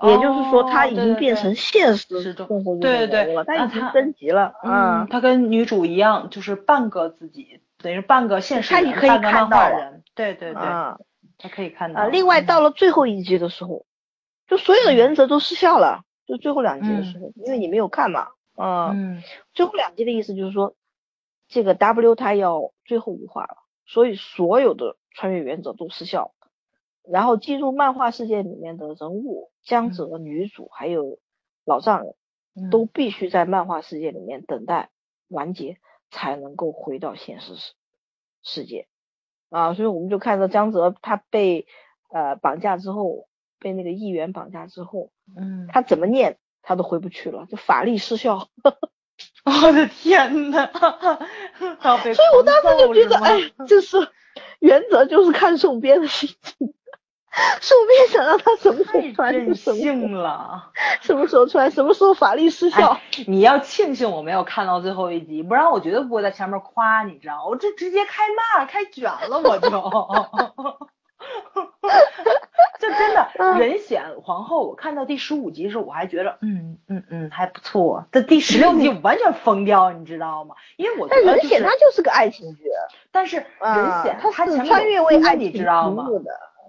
[0.08, 10.04] 也就是说他已经变成现实是中生活中对对对他已经升级了，嗯，他跟女主一样，就是半个自己，等于半个现实人，他也可以半个漫看到人。
[10.16, 10.98] 对对对，啊
[11.38, 12.02] 他可以看到。
[12.02, 12.08] 啊！
[12.08, 13.86] 另外到了最后一集的时候，
[14.48, 19.22] 就所有的原则都失效了，就最后两集的时候，因为你没有看嘛，啊、嗯
[19.54, 20.74] 最后两集的意思就是说，
[21.48, 26.34] 这个 W 他要最后一话了，所以所有的穿越原则都失效，
[27.04, 31.20] 然后进入漫画世界里面的人物江泽、女主还有
[31.66, 32.16] 老丈人
[32.56, 32.70] 嗯。
[32.70, 34.90] 都必须在漫画世界里面等待
[35.28, 35.78] 完结，
[36.10, 37.74] 才能够回到现实世
[38.42, 38.88] 世界。
[39.50, 41.68] 啊，所以我们就看到江泽他被
[42.10, 43.28] 呃绑架之后，
[43.60, 48.50] 被那个议员绑架之后，嗯，他怎么念他都回不去了，就法力失效。
[49.64, 53.98] 我的天呐，所所以我当时就觉得，哎，就是
[54.60, 56.74] 原则就是看宋编的心情，
[57.62, 60.72] 宋编想让他什么时候太穿就任什么时候性了。
[61.02, 62.94] 什么时候穿，什么时候法力失效。
[62.94, 67.46] 哎，你要庆幸我没有看到最后一集，不然我绝对不会在前面夸，你知道吗？
[67.46, 68.24] 我这直接开
[68.58, 69.70] 骂开卷了，我就。
[72.80, 78.06] 就真的 嗯人选皇后，我看到第十五集的时候，我还觉得，嗯嗯嗯还不错。
[78.12, 80.56] 这第十六集我完全疯掉，你知道吗？
[80.78, 82.64] 因为我觉得就是，显他就是个爱情剧，
[83.12, 86.08] 但是人啊选，他前面穿越为爱情知道吗？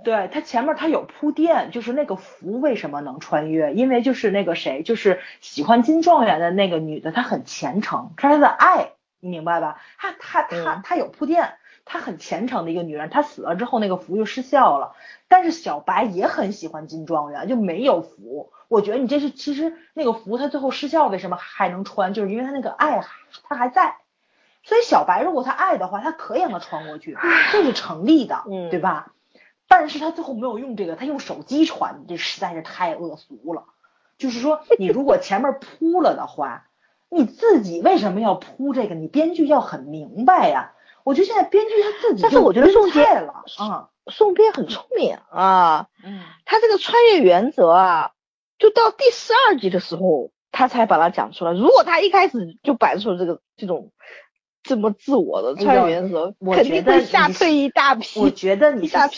[0.05, 3.73] 对他前面他有铺垫，就是那个福为什么能穿越？
[3.73, 9.81] 因为就是那个谁，就是喜欢金状元的那个女的，她很虔诚，这是她的爱，你明白吧？
[9.99, 11.55] 她她她嗯她有铺垫，
[11.87, 14.95] 她很虔诚的一个女人，她死了之后那个符就失效了。
[15.29, 18.53] 但是小白也很喜欢金状元，就没有符。
[18.69, 22.13] 我觉得你这是其实那个符它最后失效，为什么还能穿？
[22.13, 23.03] 就是因为他那个爱
[23.45, 23.97] 他还在。
[24.63, 27.17] 所以小白如果他爱的话，他可以让他穿过去，
[27.53, 29.13] 这是成立的，嗯对吧？
[29.69, 33.65] 但是他最后没有用这个，他用手机传，这实在是太恶俗了。
[34.19, 36.69] 就是说，你如果前面铺了的话，
[37.09, 38.95] 你自己为什么要铺这个？
[38.95, 40.73] 你编剧要很明白呀。
[41.07, 48.11] 我觉得现在编剧他自己但是我觉得宋杰了啊，宋编很聪明啊，嗯他这个穿越原则啊，
[48.59, 51.53] 就到第十二集的时候，他才把它讲出来。
[51.53, 53.93] 如果他一开始就摆出了这个这种
[54.65, 59.09] 这么自我的穿越原则，我肯定会吓退一大批我觉得 你是想。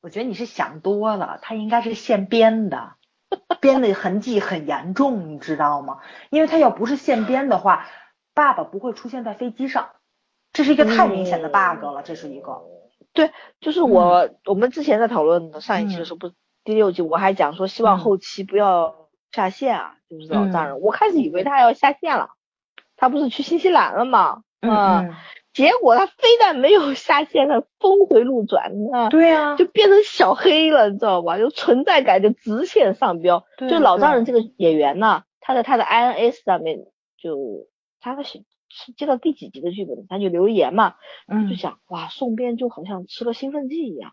[0.00, 2.92] 我觉得你是想多了，他应该是现编的，
[3.60, 5.98] 编的痕迹很严重，你知道吗？
[6.30, 7.88] 因为他要不是现编的话，
[8.34, 9.88] 爸爸不会出现在飞机上，
[10.54, 12.62] 这是一个太明显的 bug 了，这是一个。
[13.12, 20.80] 对就是我、我们之前在讨论的上一期的嗯时候，不是第六集我还讲说希望嗯后期不要下线啊，就是老丈嗯人。
[20.80, 22.30] 我开始以为他要下线了，
[22.96, 24.42] 他不是去新西兰了吗？
[24.62, 25.14] 嗯
[25.52, 31.38] 结果他非但没有下线，他峰回路转啊，对啊、就变成小黑了，你知道吧？
[31.38, 33.44] 就存在感就直线上飙。
[33.56, 36.80] 对就老丈人这个演员呢，他在他的 INS 上面
[37.16, 37.68] 就
[38.00, 38.42] 他的写
[38.76, 40.96] 是接到第几集的剧本，他就留言嘛，就
[41.28, 41.56] 嗯。
[41.56, 44.12] 讲哇，宋编就好像吃了兴奋剂一样，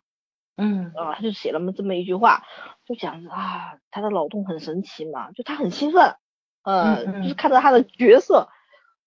[0.56, 0.91] 嗯。
[0.95, 2.43] 啊，他就写了么这么一句话，
[2.86, 6.15] 就讲啊，他的脑洞很神奇嘛，就他很兴奋，
[6.63, 8.50] 呃，嗯嗯就是看到他的角色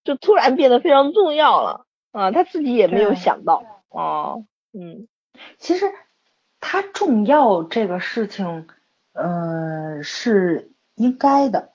[0.02, 4.34] 就突然变得非常重要了啊，他自己也没有想到啊，
[4.72, 5.06] 嗯。
[5.58, 5.86] 其实
[6.60, 8.66] 他重要这个事情，
[9.12, 11.73] 呃，是应该的，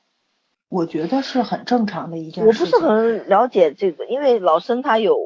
[0.69, 2.65] 我觉得是很正常的一件我不。
[2.65, 5.17] 是很了解这个，因为老生他有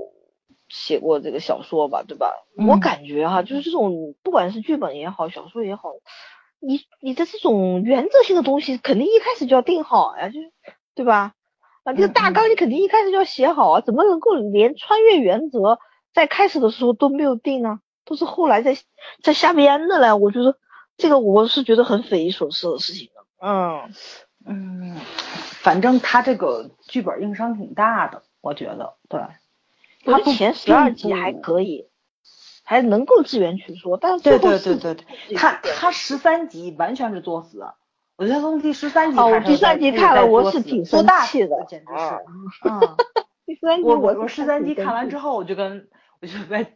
[0.69, 2.33] 写过这个小说吧，对吧？
[2.57, 5.89] 我嗯感觉哈、就是这种不管是剧本也好，小说也好，
[6.59, 10.39] 你你的这种原则性的东西，肯定一开始就要定好呀，就
[10.95, 11.33] 对吧？
[11.83, 15.79] 啊，这个嗯大纲你肯定一开始就要写好啊，怎么能够连穿越原则
[16.13, 17.79] 在开始的时候都没有定呢？
[18.05, 18.77] 都是后来在
[19.21, 20.13] 在瞎编的嘞。
[20.13, 20.57] 我觉得
[20.97, 23.23] 这个我是觉得很匪夷所思的事情的。
[23.45, 23.93] 嗯，
[24.45, 24.95] 嗯，
[25.61, 29.21] 反正他这个剧本硬伤挺大的，我觉得对。
[30.05, 31.87] 他不我觉得前十二集还可以，
[32.63, 37.63] 还能够自圆其说，但是对对对对对，他他十三集完全是作死，
[38.17, 42.19] 我觉得从第十三集哦开始第三集看了我是挺生气的简直是啊，
[42.65, 42.97] 嗯。
[43.45, 45.89] 第三集我我我十三集看完之后，我就跟
[46.21, 46.73] 我就在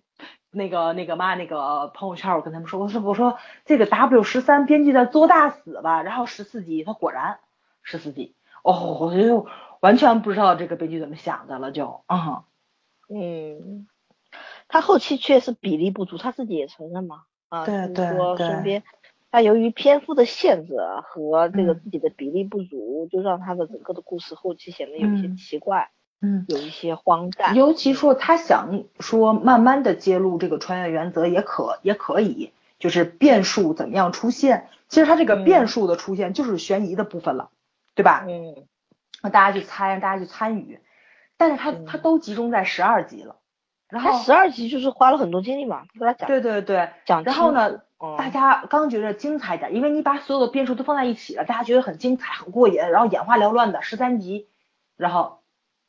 [0.52, 7.40] 那个那个嘛那个朋友圈，我跟他们说，我说我说这个 W 十三编剧在作大死吧，然后十四集他果然
[7.90, 9.48] 十四集，哦，我就
[9.80, 12.44] 完全不知道这个编剧怎么想的了，就啊、
[13.08, 13.88] 嗯，
[14.68, 18.84] 他后期确实比例不足，他自己也承认嘛，啊，就是对对对说身边
[19.32, 26.46] 他由于篇幅的限制啊和这个嗯自己的比例不足，就让他的整个的故事后期显得有一些嗯奇怪，嗯。
[26.50, 34.68] 有一些荒诞，尤其说他想说慢慢的揭露这个穿越原则也可也可以，就是变数怎么样出现。
[34.90, 37.50] 其实他这个嗯变数的出现就是悬疑的部分了，
[37.98, 38.24] 对吧？
[38.28, 38.68] 嗯
[39.24, 40.80] 让大家去猜，让大家去参与。
[41.38, 43.38] 但是他嗯他都集中在十二集了，
[43.90, 54.48] 然后他十二集就是花了很多精力嘛，给他讲对对对，讲然后呢，嗯大家刚觉得精彩点，因为你把所有的变数都放在一起了，大家觉得很精彩、很过瘾，然后眼花缭乱的十三集，
[54.96, 55.40] 然后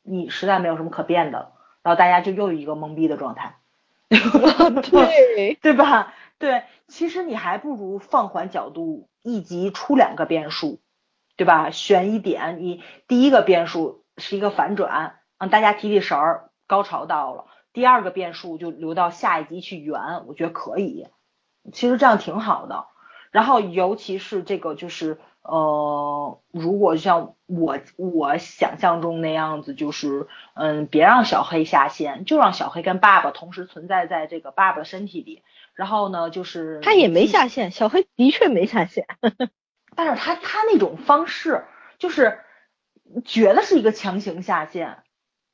[0.01, 1.51] 你实在没有什么可变的了，
[1.83, 3.55] 然后大家就又一个懵逼的状态，
[4.09, 6.13] 对，对吧？
[6.39, 10.79] 对，其实你还不如放缓角度，一集出两个变数，
[11.39, 11.69] 对吧？
[11.69, 17.45] 选一点，你第一个变数是一个反转，让大家提提神儿，高潮到了。
[17.71, 21.07] 第二个变数就留到下一集去圆，我觉得可以。
[21.71, 22.87] 其实这样挺好的。
[23.31, 35.41] 然后尤其是这个就是呃，如果像我我想象中那样子，就是嗯，别让小黑下线，就让小黑跟爸爸同时存在在这个爸爸的身体里。
[35.73, 39.07] 然后呢，就是他也没下线，小黑的确没下线，
[39.99, 41.65] 但是他他那种方式
[41.97, 42.39] 就是
[43.25, 44.99] 觉得是一个强行下线，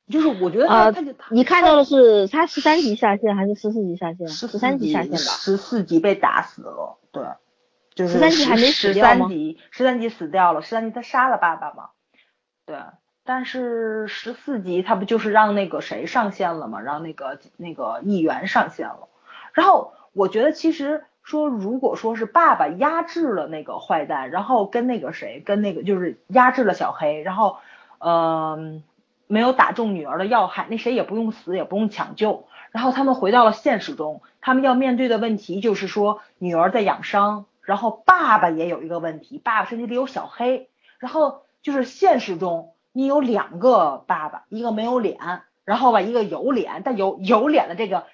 [0.06, 0.94] 就是我觉得
[1.32, 4.28] 你看到的是他十三级下线还是十四级下线？
[4.28, 5.16] 十十三级下线吧。
[5.16, 7.24] 十四级被打死了，对，
[7.96, 9.28] 就是十三级还没死掉吗
[9.72, 11.88] 十三级死掉了，十三级他杀了爸爸嘛，
[12.66, 12.78] 对，
[13.24, 19.08] 但是十四级他不就是让那个谁上线了吗，让那个那个议员上线了，
[19.54, 27.58] 然后我觉得其实说如果说是爸爸压制了那个坏蛋，然后跟那个谁跟那个就是压制了小黑，然后
[27.98, 28.84] 嗯、
[29.26, 32.46] 没有打中女儿的要害，那谁也不用死，也不用抢救。
[32.70, 40.68] 然后他们回到了现实中，他们要面对的问题就是说，女儿在养伤，然后爸爸也有一个问题，爸爸身体里有小黑，
[41.00, 45.18] 然后就是现实中你有两个爸爸，一个没有脸，
[45.64, 48.04] 然后吧一个有脸，但有有脸的这个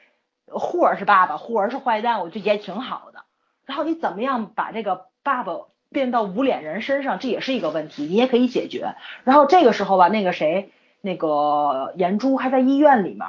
[0.59, 3.21] 霍尔是爸爸，霍尔是坏蛋，我觉得也挺好的。
[3.65, 5.53] 然后你怎么样把这个爸爸
[5.91, 8.95] 变到无脸人身上，这也是一个问题，你也可以解决。
[9.25, 13.27] 然后这个时候吧，那个谁，那个颜珠还在医院里面，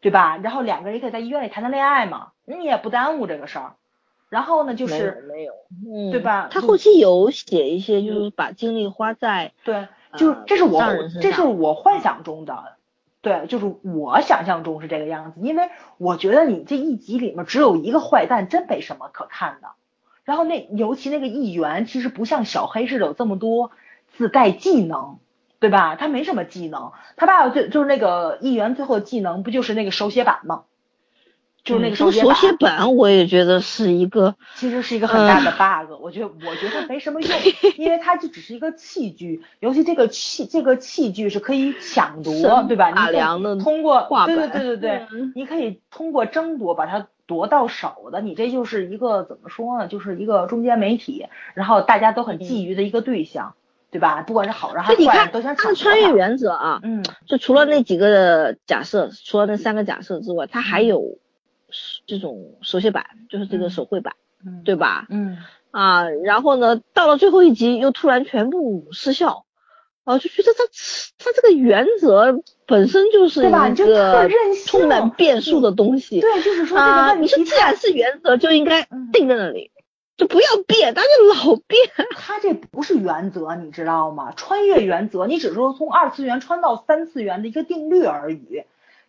[0.00, 0.36] 对吧？
[0.36, 3.74] 然后两个人也可以在医院里谈谈恋爱嘛，你也不耽误这个事儿。
[4.28, 5.52] 然后呢，就没有是没有，
[5.86, 10.82] 嗯，对吧他后期有写一些，就是把精力花在对，就这是我
[11.22, 12.76] 这是我幻想中的，
[13.28, 15.68] 对，就是我想象中是这个样子，因为
[15.98, 19.68] 我觉得你这一集里面只有一个坏蛋，真没什么可看的。
[20.24, 23.70] 然后那尤其那个议员，其实不像小黑似的有这么多
[24.16, 25.18] 自带技能，
[25.58, 25.94] 对吧？
[25.96, 30.62] 他没什么技能，他爸爸最就是那个议员最后的技能不就是那个手写板吗？
[31.68, 37.30] 就是那个手写板，写板，我也觉得是一个其实是一个很大的 bug，、我觉得我觉得没什么用，
[37.76, 42.32] 因为它就只是一个器具，尤其这个器这个器具是可以抢夺，
[42.66, 42.90] 对吧？
[42.90, 49.86] 你量的通过对对对对对，嗯你可以通过争夺把它夺到手的，你这就是一个怎么说呢？
[49.86, 53.54] 就是一个中间媒体，然后大家都很觊觎的一个对象，
[53.90, 54.22] 对吧？
[54.22, 56.14] 不管是好人还是坏人，都想他抢穿越。
[56.14, 61.18] 原则啊，嗯，就除了那几个假设，除了那三个假设之外，它还有
[62.06, 64.14] 这种手写板，就是这个嗯手绘板，
[64.44, 65.06] 嗯，对吧？
[65.10, 65.38] 嗯
[65.70, 69.44] 啊，然后呢，到了最后一集又突然全部失效，
[70.04, 70.64] 啊，就觉得他
[71.18, 73.46] 他这个原则本身就是？
[73.46, 74.28] 一个，
[74.66, 76.20] 充满变数的东西。
[76.20, 79.70] 对，就是说这个啊，问题你说既然是原则，就应该嗯定在那里，
[80.16, 81.10] 就不要变，但是
[81.44, 81.78] 老变。
[82.16, 84.32] 它这不是原则，你知道吗？
[84.32, 88.64] 穿越原则，你只是说从二次元穿到三次元的一个定律而已。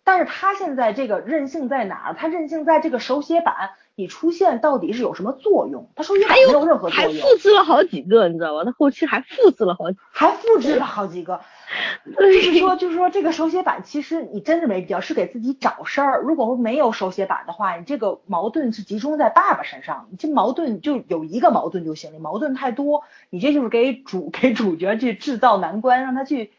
[0.10, 2.16] 但是它现在这个任性在哪儿？
[2.18, 5.92] 它任性在这个手写板你出现到底是有什么作用？
[5.96, 8.64] 它手写板没有任何作还用，复制了好几个，你知道吗？
[8.64, 11.42] 他后期还复制了好几还复制了好几个。
[12.18, 16.22] 就是说，就是说，这个手写板其实你真的没必要，是给自己找事儿。
[16.24, 26.52] 如果没有手写板的话，你这个矛盾是集中在爸爸身上，你这矛盾就有一个矛盾就行了，矛盾太多，你这就是给主 给主角去制造难关，让他去。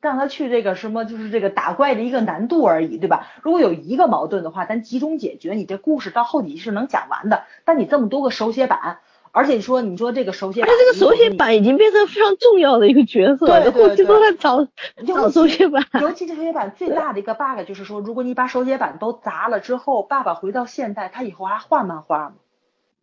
[0.00, 3.26] 让他去这个什么，就是这个打怪的一个难度而已，对吧？
[3.42, 7.44] 如果有一个矛盾的话，咱集中解决，你这故事到后几集是能讲完的。
[7.64, 9.00] 但你这么多个手写板，
[9.32, 14.70] 而且说你说这个手写板，而且这个手写板已经变成非常重要的一个角色，对对后期都在找找
[15.04, 15.84] 尤其手写板。
[16.00, 22.34] 尤其这手写板最大的一个 bug 就是说，如果你把手写板都砸了之后，爸爸回到现代，他以后还画漫画吗？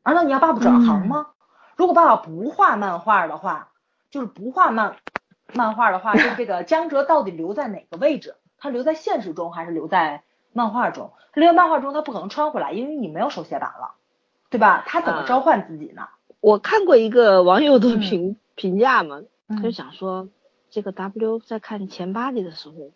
[0.06, 1.28] 难道你要爸爸转行吗？
[1.76, 3.70] 如果爸爸不画漫画的话，
[4.12, 4.96] 就是不画漫
[5.54, 8.36] 漫画的话，就这个江哲到底留在哪个位置？
[8.58, 10.24] 他留在现实中还是留在
[10.54, 11.14] 漫画中？
[11.34, 13.96] 他留在漫画中，他不可能穿回来，因为你没有手写板了，
[14.50, 14.84] 对吧？
[14.88, 16.08] 他怎么召唤自己呢？
[16.40, 20.30] 我看过一个网友的嗯评、评价嘛，他就嗯讲说，
[20.70, 22.92] 这个 W 在看前八集的时候，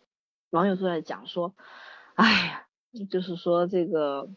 [0.49, 1.53] 网友都在讲说，
[2.15, 2.63] 哎呀，
[3.09, 4.29] 就是说这个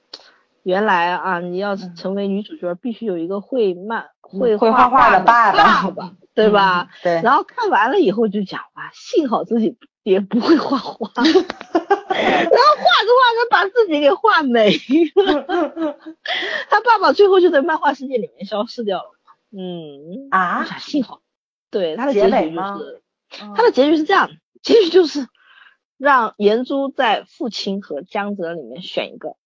[0.62, 4.02] 原来啊，你要嗯成为女主角，必须有一个会漫
[4.32, 6.88] 嗯会会画画画的爸爸对吧？
[6.88, 6.88] 嗯？
[7.02, 7.20] 对。
[7.22, 15.98] 然后看完了以后就讲啊，幸好自己也不会画画， 然后画着画着把自己给画没了。
[16.70, 19.10] 他爸爸最后就在漫画世界里面消失掉了。
[19.54, 21.20] 嗯，啊幸好，
[21.70, 22.60] 对他的结结局是
[23.42, 24.30] 嗯他的结局是这样，
[24.62, 25.26] 结局就是
[25.98, 29.36] 让颜珠在父亲和江泽里面选一个，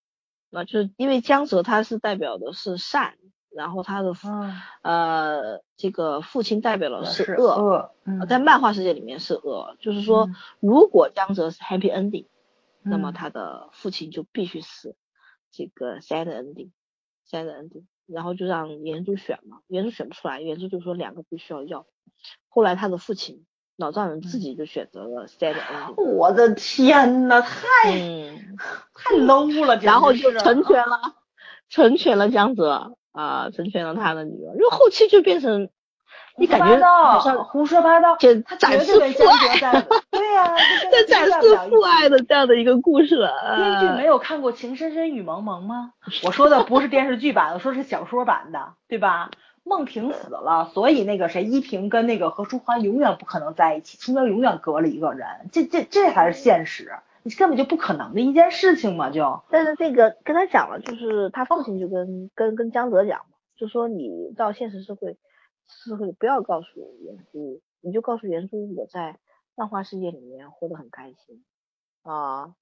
[0.57, 3.19] 那就是因为江泽他是代表的是善，
[3.51, 4.59] 然后他的、嗯。
[4.81, 8.27] 呃这个父亲代表的是恶，恶，恶嗯。
[8.27, 10.35] 在漫画世界里面是恶，就是说嗯。
[10.61, 12.25] 如果江泽是 happy ending，、
[12.83, 13.13] 那么嗯。
[13.13, 14.97] 他的父亲就必须是
[15.53, 21.87] 这个 sad ending，sad ending，然后就让原著选嘛，原著选不出来，原著就说两个必须要要，
[22.49, 23.45] 后来他的父亲
[23.77, 28.57] 老丈人自己就选择了 sad ending，我的天呐，太嗯，
[28.95, 31.01] 太 low 了，然后就是成全了，
[31.69, 35.69] 成全了江泽啊，成全了他的女儿，因为后期就变成
[36.39, 38.99] 你感觉好像胡说八道，就他展示父
[39.29, 39.59] 爱，
[40.11, 40.55] 对呀、
[40.91, 43.31] 这在跟展示父爱的这样的一个故事了。
[43.57, 45.93] 编剧呃没有看过《情深深雨蒙蒙》吗？
[46.25, 49.31] 我说的不是电视剧版，的说是小说版的，对吧？
[49.69, 56.93] 孟婷死了，所以那个谁依萍跟那个何书桓永远不可能在一起，中间永远隔了一个人，这这这才是现实，
[57.25, 59.43] 你根本就不可能的一件事情嘛，就。
[59.51, 65.19] 但是这个跟他讲了，就是他父亲就跟跟跟江泽讲嘛，就说你到现实社会
[65.67, 66.69] 社会不要告诉
[67.01, 69.19] 原珠，你就告诉原珠我在
[69.57, 71.45] 漫画世界里面活得很开心
[72.05, 72.55] 啊。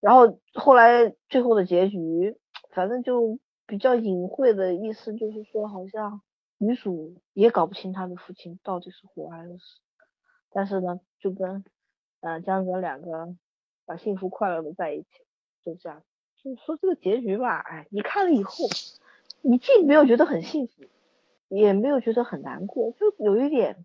[0.00, 2.36] 然后后来最后的结局，
[2.70, 3.38] 反正就
[3.68, 6.22] 比较隐晦的意思，就是说好像
[6.56, 9.80] 女主也搞不清她的父亲到底是活还是死，
[10.50, 11.62] 但是呢，就跟
[12.20, 13.36] 呃江泽两个
[13.84, 15.08] 把幸福快乐的在一起，
[15.64, 16.02] 就这样。
[16.42, 18.64] 就是说这个结局吧，哎，你看了以后，
[19.42, 20.84] 你既没有觉得很幸福，
[21.48, 23.84] 也没有觉得很难过，就有一点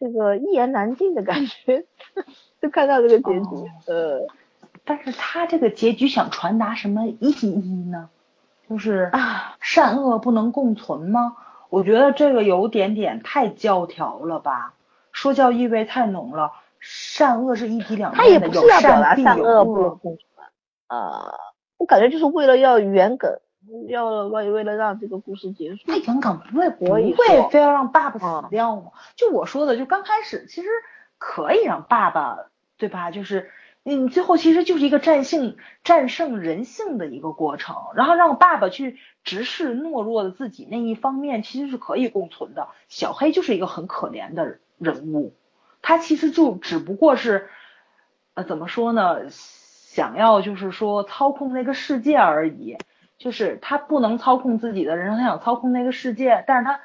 [0.00, 1.84] 这个一言难尽的感觉。
[2.62, 4.26] 就看到这个结局，呃
[4.84, 8.08] 但是他这个结局想传达什么意义呢？
[8.68, 11.36] 就是啊，善恶不能共存吗？
[11.68, 14.74] 我觉得这个有点点太教条了吧，
[15.12, 16.52] 说教意味太浓了。
[16.78, 19.98] 善恶是一体两面的，有不是要表达善恶不能。
[19.98, 20.46] 共存，
[20.88, 21.34] 呃，
[21.78, 23.40] 我感觉就是为了要圆梗，
[23.88, 25.82] 要为为了让这个故事结束。
[25.86, 27.12] 那圆梗不会不会
[27.50, 28.92] 非要让爸爸嗯死掉吗？
[29.16, 30.68] 就我说的，就刚开始其实
[31.18, 32.38] 可以让爸爸，
[32.76, 33.10] 对吧？
[33.10, 33.50] 就是
[33.88, 42.68] 你最后其实就是一个战胜战胜人性的一个过程，然后让爸爸去直视懦弱的自己那一方面，其实是可以共存的。
[42.88, 45.34] 小黑就是一个很可怜的人物，
[45.82, 47.48] 他其实就只不过是，
[48.34, 49.30] 呃，怎么说呢？
[49.30, 52.76] 想要就是说操控那个世界而已。
[53.18, 56.80] 就是他不能操控自己的人生，他想操控那个世界，但是他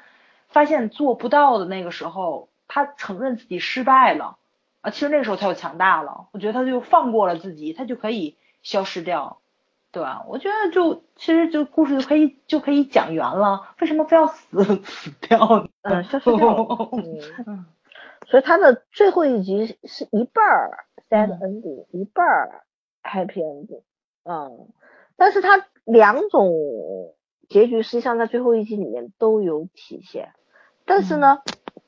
[0.48, 4.38] 发现做不到的那个时候，他承认自己失败了
[4.82, 9.38] 啊，其实那个时候他就强大了，我觉得他就放过了自己，他就可以消失掉。
[9.94, 10.24] 对吧？
[10.26, 15.68] 我觉得就其实就故事就可以就可以讲圆了，为什么非要死死掉呢？
[15.82, 16.66] 嗯，消失掉
[18.26, 22.64] 所以他的最后一集是一半儿 sad ending，一半儿
[23.02, 23.82] happy ending。
[24.24, 24.68] 嗯，
[25.16, 26.50] 但是他两种
[27.50, 30.32] 结局实际上在最后一集里面都有体现，
[30.86, 31.42] 但是呢，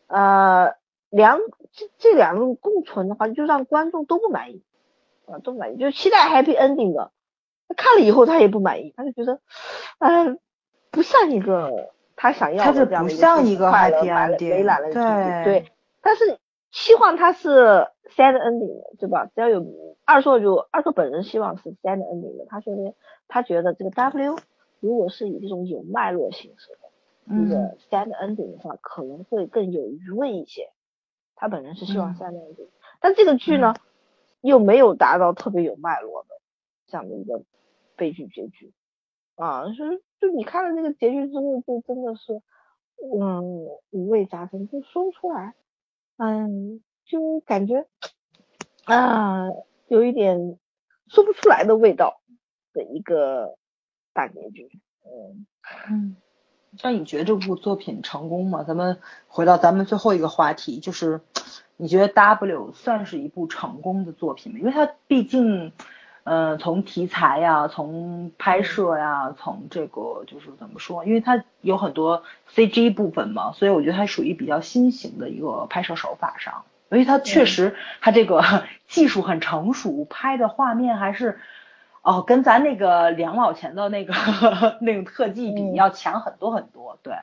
[0.09, 0.74] 呃，
[1.15, 1.39] 两
[1.73, 4.65] 这这两种共存的话，就让观众都不满意，
[5.27, 7.12] 啊，都不满意，就期待 happy ending 的。
[7.69, 9.41] 他看了以后，他也不满意，他就觉得，
[9.99, 10.41] 嗯，
[10.91, 13.07] 不像一个他想要的这样
[13.45, 15.45] 的一个快乐、美满的结局。
[15.45, 16.39] 对，但是
[16.73, 17.87] 希望他是
[18.17, 19.27] sad ending 的，对吧？
[19.27, 19.65] 只要有
[20.05, 22.95] 二硕就二硕本人希望是 sad ending 的，他觉得
[23.29, 24.37] 他觉得这个 W
[24.81, 30.71] 如果是以这种有脉络形式的一个 sad ending 的话，可能会更有余味一些。
[31.45, 32.68] 他本人是希望 sad ending，
[33.01, 33.74] 但这个剧呢
[34.40, 36.28] 又没有达到特别有脉络的
[36.86, 37.45] 这样的一个。
[37.97, 38.72] 悲剧结局。
[39.36, 42.42] 啊，是就你看了那个结局之后，就真的是，
[43.20, 43.45] 嗯，
[43.90, 45.55] 五味杂陈，就说不出来，
[46.16, 47.86] 嗯，就感觉
[48.82, 49.47] 啊，
[49.86, 50.59] 有一点
[51.07, 52.20] 说不出来的味道
[52.72, 53.57] 的一个
[54.12, 54.68] 大结局，
[55.05, 55.47] 嗯。
[55.88, 56.16] 嗯，
[56.83, 58.64] 那你觉得这部作品成功吗？
[58.66, 58.99] 咱们
[59.29, 61.20] 回到咱们最后一个话题，就是
[61.77, 64.59] 你觉得 W 算是一部成功的作品吗？
[64.59, 65.72] 因为它毕竟。
[66.27, 71.05] 呃，从题材呀，从拍摄呀，从这个就是怎么说？
[71.05, 76.64] 因为它有很多 CG 部分嘛，所以我觉得它属于比较新型的一个拍摄手法上。
[76.91, 78.43] 因为它确实，它这个
[78.89, 81.39] 技术很成熟，拍的画面还是
[82.05, 84.13] 哦，跟咱那个两毛钱的那个
[84.81, 86.99] 那个特技比要强很多很多。
[87.03, 87.17] 对，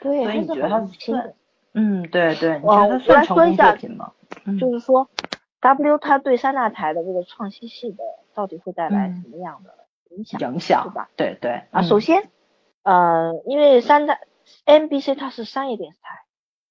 [0.00, 1.32] 对，所以你觉得它算？
[1.72, 4.12] 嗯，对对，你觉得它算成功作品吗？
[4.60, 5.08] 就是说
[5.60, 8.04] ，W 它对三大台的这个创新系的。
[8.36, 10.38] 到底会带来什么样的影响？
[10.38, 11.08] 影响，对吧？
[11.16, 12.28] 对对啊，首先，
[12.82, 14.18] 呃，因为三大
[14.66, 16.24] NBC 它是商业电视台，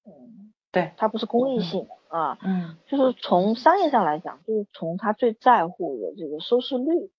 [0.06, 7.10] 嗯，对，它不是公益性的啊，嗯，就是从商业上来讲，就是从它最在乎的这个收视率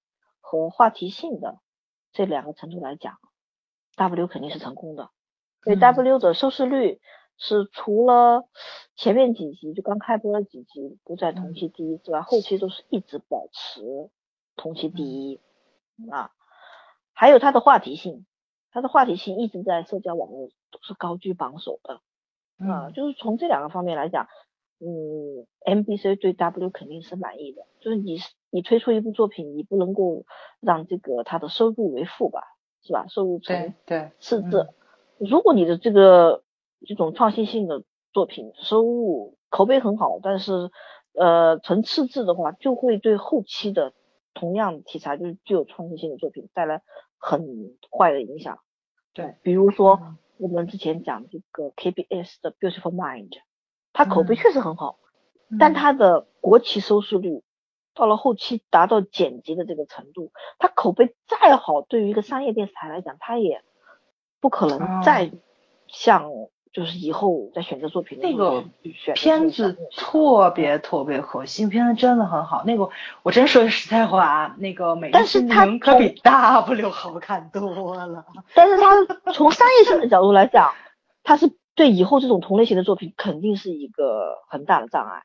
[0.49, 1.59] 和话题性的
[2.13, 3.17] 这两个程度来讲
[3.97, 5.09] ，W 肯定是成功的，
[5.61, 7.01] 所以 W 的收视率
[7.37, 8.47] 是除了
[8.95, 14.09] 前面几集就刚开播的几集不在同期第一之外，后期都是一直保持。
[14.55, 15.41] 同期第一
[16.09, 16.31] 啊，
[17.11, 18.25] 还有它的话题性，
[18.71, 22.01] 它的话题性一直在社交网络都是高居榜首的
[22.65, 24.29] 啊，就是从这两个方面来讲，
[24.79, 28.17] 嗯，MBC 对 W 肯定是满意的，就是你
[28.49, 30.25] 你推出一部作品，你不能够
[30.59, 32.41] 让这个它的收入为负吧，
[32.81, 33.05] 是吧？
[33.07, 34.69] 收入成对赤字，
[35.17, 36.43] 如果你的这个
[36.85, 40.71] 这种创新性的作品收入口碑很好，但是
[41.13, 43.93] 呃成赤字的话，就会对后期的。
[44.39, 46.83] 同样题材就是具有创新性的作品带来
[47.17, 48.59] 很坏的影响，
[49.11, 49.99] 对，比如说
[50.37, 53.31] 我们之前讲这个 KBS 的 Beautiful Mind，
[53.97, 54.99] 它口碑确实很好，
[55.59, 57.41] 但他的国企收视率
[57.95, 63.63] 到了后期达到剪辑的这个程度，他口碑再好，对于一个商业电视台来讲，他也
[64.39, 65.31] 不可能再
[65.87, 66.29] 像。
[66.73, 68.63] 就是以后在选择作品那个
[69.15, 72.63] 片子特别特别可惜，片子真的很好。
[72.67, 72.89] 那个
[73.23, 78.23] 我真说句实在话，那个美丽心灵可比 W 好看多了。
[78.53, 80.71] 但是它从商业性的角度来讲，
[81.23, 85.23] 它是对以后这种同类型的作品肯定是一个很大的障碍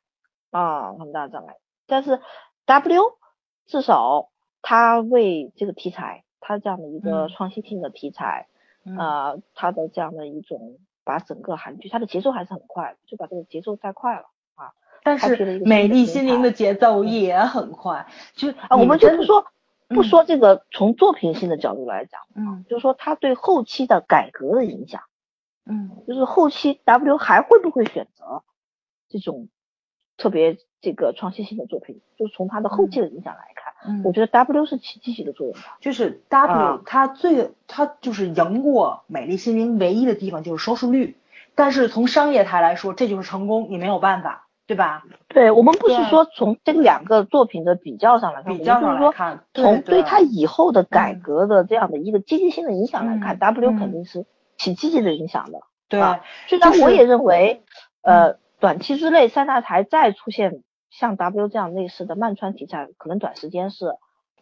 [0.53, 1.57] 啊，很大的障碍。
[1.89, 2.21] 但是
[2.67, 3.19] W
[3.67, 4.29] 至少
[4.63, 8.47] 他为这个题材，他这样的一个创新性的题材
[8.97, 10.79] 啊，他的这样的一种。
[11.05, 14.71] 把整个韩剧，它的节奏还是很快，就把这个节奏带快了啊。
[15.03, 19.45] 但是美丽心灵的节奏也很快，就啊，我们就不说
[19.89, 25.03] 不说这个从作品性的角度来讲，嗯，就是说它对后期的改革的影响，
[25.65, 28.43] 嗯，就是后期 W 还会不会选择
[29.09, 29.49] 这种
[30.17, 33.73] 特别这个创新性的作品，就是从它的后期的影响来看。
[33.85, 41.17] 嗯，我觉得 W 是起积极的作用的，就是 W 它最它就是赢过美丽心灵唯一的地方就是收视率，
[41.55, 45.05] 但是从商业台来说这就是成功，你没有办法，对吧？
[45.29, 54.27] 对我们不是说从这两个作品的比较上来看，比较上来看，从对它以后的改革的这样的一个积极性的影响来看，W 肯定是
[54.63, 55.61] 起积极的影响的。
[55.89, 56.01] 对，
[56.49, 57.63] 虽然我也认为，
[58.03, 60.63] 呃，短期之内三大台再出现。
[60.95, 63.97] 像 W 这样类似的漫穿题材，可能短时间是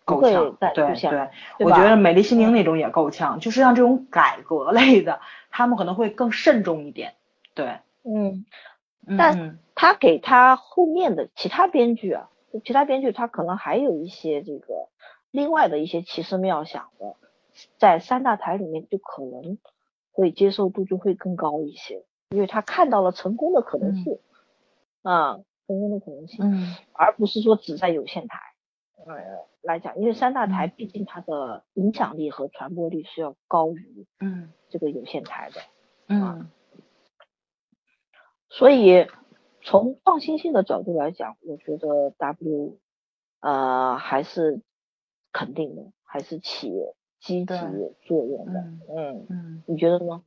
[0.05, 1.13] 够呛再出现。
[1.13, 5.21] 对对，我觉得美丽心灵那种也够呛，就是像这种改革类的，
[5.53, 7.15] 他们可能会更慎重一点。
[7.55, 8.45] 对，嗯，
[9.17, 12.31] 但他给他后面的其他编剧啊，
[12.65, 14.89] 其他编剧他可能还有一些这个
[15.31, 17.15] 另外的一些奇思妙想的，
[17.79, 19.57] 在三大台里面就可能
[20.13, 24.19] 会接受度就会更高一些，因为他看到了成功的可能性，
[25.03, 25.35] 啊，
[25.67, 26.75] 成功的可能性，嗯。
[26.93, 28.39] 而不是说只在有线台，
[29.07, 29.15] 呃
[29.63, 34.53] 来讲，因为三大台毕竟它的影响力和传播力是要高于嗯。
[34.69, 35.61] 这个有线台的，
[36.09, 36.51] 嗯。
[38.49, 39.07] 所以
[39.63, 42.79] 从创新性的角度来讲，我觉得 W
[43.41, 44.63] 呃还是
[45.33, 46.69] 肯定的，还是起
[47.21, 47.55] 积极
[48.07, 48.61] 作用的。
[48.61, 50.23] 嗯嗯，嗯，你觉得呢？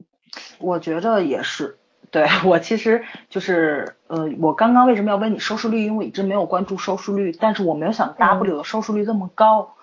[0.59, 1.77] 我觉得也是。
[2.11, 5.83] 对我其实就是呃，我刚刚为什么要问你收视率？
[5.83, 9.73] 因为我一直没有关注收视率，但是我没有想 W 的收视率这么高。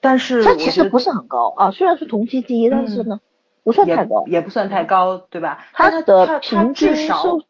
[0.00, 3.20] 但是它其实不是很高啊，虽然是同期第一，但是呢，
[3.62, 4.24] 不算太高。
[4.26, 5.66] 也不算太高，对吧？
[5.72, 7.40] 它的平均收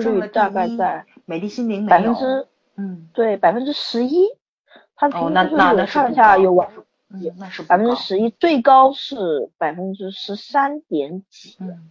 [0.00, 4.26] 视率大概在美丽心灵百分之嗯对百分之十一，
[4.96, 6.68] 它平哦均就是那那那我看了一下有网
[7.12, 11.90] 嗯那是不百分之十一，最高是百分之十三点几嗯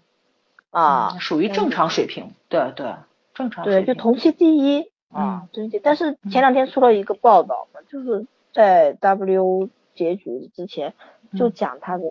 [0.71, 2.95] 啊嗯，属于正常水平，对对，
[3.33, 5.79] 正常对，水平就同期第一嗯啊，同期。
[5.79, 10.93] 但是前两天出了一个报道嘛，就是在 W 结局之前
[11.37, 12.03] 就嗯讲他的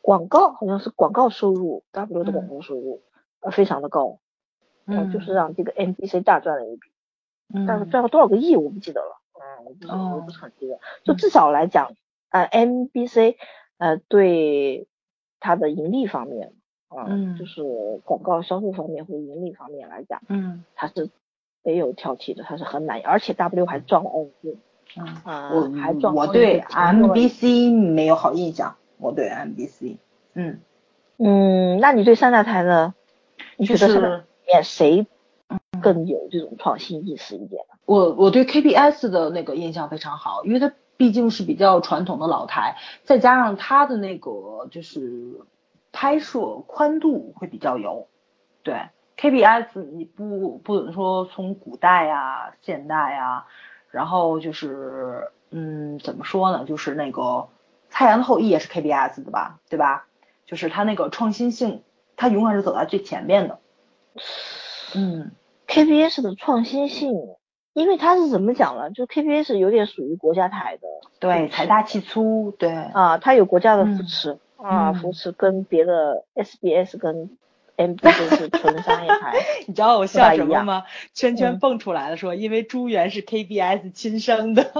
[0.00, 3.02] 广告，好像是广告收入，W 的嗯广告收入
[3.40, 4.18] 呃非常的高，
[4.86, 6.88] 呃嗯就是让这个 NBC 大赚了一笔，
[7.66, 11.92] 但是嗯赚了多少个亿我不记得了，嗯，我不是我不是很记得，就至少来讲，
[12.30, 13.36] 呃，MBC
[13.78, 14.86] 呃对
[15.40, 16.52] 它的盈利方面。
[16.88, 17.62] 啊，嗯就是
[18.04, 21.08] 广告销售方面或盈利方面来讲，嗯它是
[21.62, 24.58] 没有挑剔的，它是很满意，而且 W 还赚了奥运，
[24.96, 29.98] 嗯，啊、我还赚奥运我对的成果 MBC 没有好印象，我对 MBC，
[30.34, 30.60] 嗯，
[31.18, 32.92] 嗯，那你对三大台呢？
[33.56, 35.06] 你觉得是里面谁
[35.80, 37.76] 更有这种创新意识一点呢？
[37.90, 45.40] 我我对 KBS 的那个印象非常好，因为它毕竟是比较传统的老台，再加上它的那个就是
[45.90, 48.06] 拍摄宽度会比较有，
[48.62, 48.76] 对。
[49.16, 53.46] KBS 你不不能说从古代啊、现代啊，
[53.90, 57.22] 然后就是嗯怎么说呢，就是那个
[57.90, 60.06] 《太阳的后裔》也是 KBS 的吧，对吧？
[60.46, 61.82] 就是它那个创新性，
[62.16, 63.58] 它永远是走在最前面的，
[64.94, 65.32] 嗯。
[65.66, 67.36] KBS 的创新性，
[67.72, 68.90] 因为它是怎么讲呢？
[68.90, 77.30] 就 KBS 有点属于国家台的，对，财大气粗，对，啊，它有国家的扶嗯持、啊，嗯扶持跟别的 SBS 跟
[77.76, 79.34] MBC 是纯商业台，
[79.66, 80.84] 你知道我笑什么吗？
[81.14, 84.70] 圈圈嗯蹦出来了，说因为朱元是 KBS 亲生的，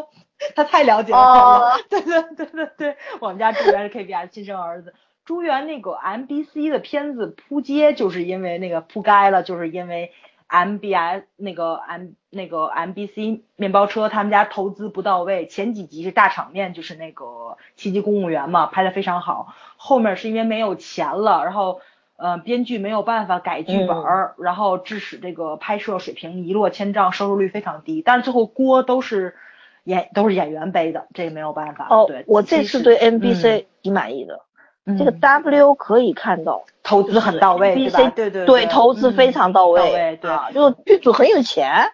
[0.55, 1.79] 他太了解了。
[1.89, 4.93] 对对对对对，我们家朱元是 KBS 亲生儿子。
[5.25, 10.11] 朱元那个 MBC 的片子扑街，就是因为那个扑街了，就是因为
[10.51, 19.55] MBS 那个 M 那个 MBC 面包车他们家投资不到位，前几集是大场面，就是那个七级公务员嘛，拍的非常好。
[19.77, 21.81] 后面是因为没有钱了，然后
[22.17, 28.03] 呃编剧没有办法改剧本儿，然后致使这个拍摄水平一落千丈，收视率非常低。
[28.03, 29.37] 但是最后锅都是
[29.85, 31.87] 演都是演员背的，这个没有办法。
[31.89, 34.41] 哦对，，我这次对 NBC 挺满意的，嗯
[34.99, 38.13] 这个 W 可以看到投资很到位，对吧？
[38.17, 41.93] 对对对，投资非常到位，到位对啊，就是剧组很有钱，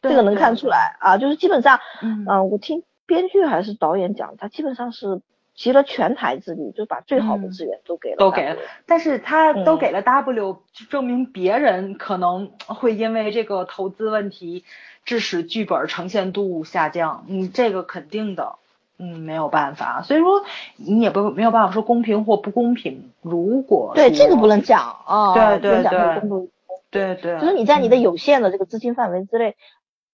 [0.00, 2.24] 对这个能看出来啊，就是基本上，嗯。
[2.28, 5.20] 嗯、我听编剧还是导演讲，他基本上是
[5.54, 7.50] 集了全台之力，就把最好的嗯。
[7.50, 8.56] 资源都给了，都给了，
[8.86, 14.64] 但是他都嗯给了 W，、就证明别人可能会因为这个投资问题，
[15.04, 17.24] 致使剧本呈现度下降。
[17.28, 18.56] 嗯，这个肯定的，
[18.98, 20.02] 嗯，没有办法。
[20.02, 20.44] 所以说
[20.76, 23.10] 你也不没有办法说公平或不公平。
[23.22, 26.20] 如果对这个不能讲啊，对对对
[26.90, 29.56] 对对，就是你在你的嗯有限的这个资金范围之内，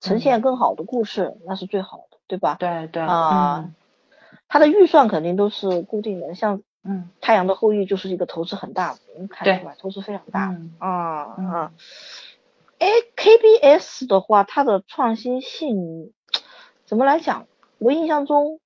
[0.00, 2.56] 呈现更好的故事，那是最好的，对吧？
[2.58, 3.70] 对对啊
[4.48, 11.72] 它的预算肯定都是固定的，像《嗯太阳的后裔》就是一个投资很大的，能看对出来投资非常大嗯啊嗯啊。
[12.78, 16.12] 哎，KBS 的话，它的创新性
[16.84, 17.46] 怎么来讲？
[17.78, 18.58] 我印象中，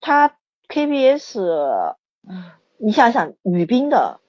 [0.00, 0.32] 它
[0.68, 1.40] KBS，
[2.28, 2.44] 嗯
[2.78, 4.20] 你想想，女兵的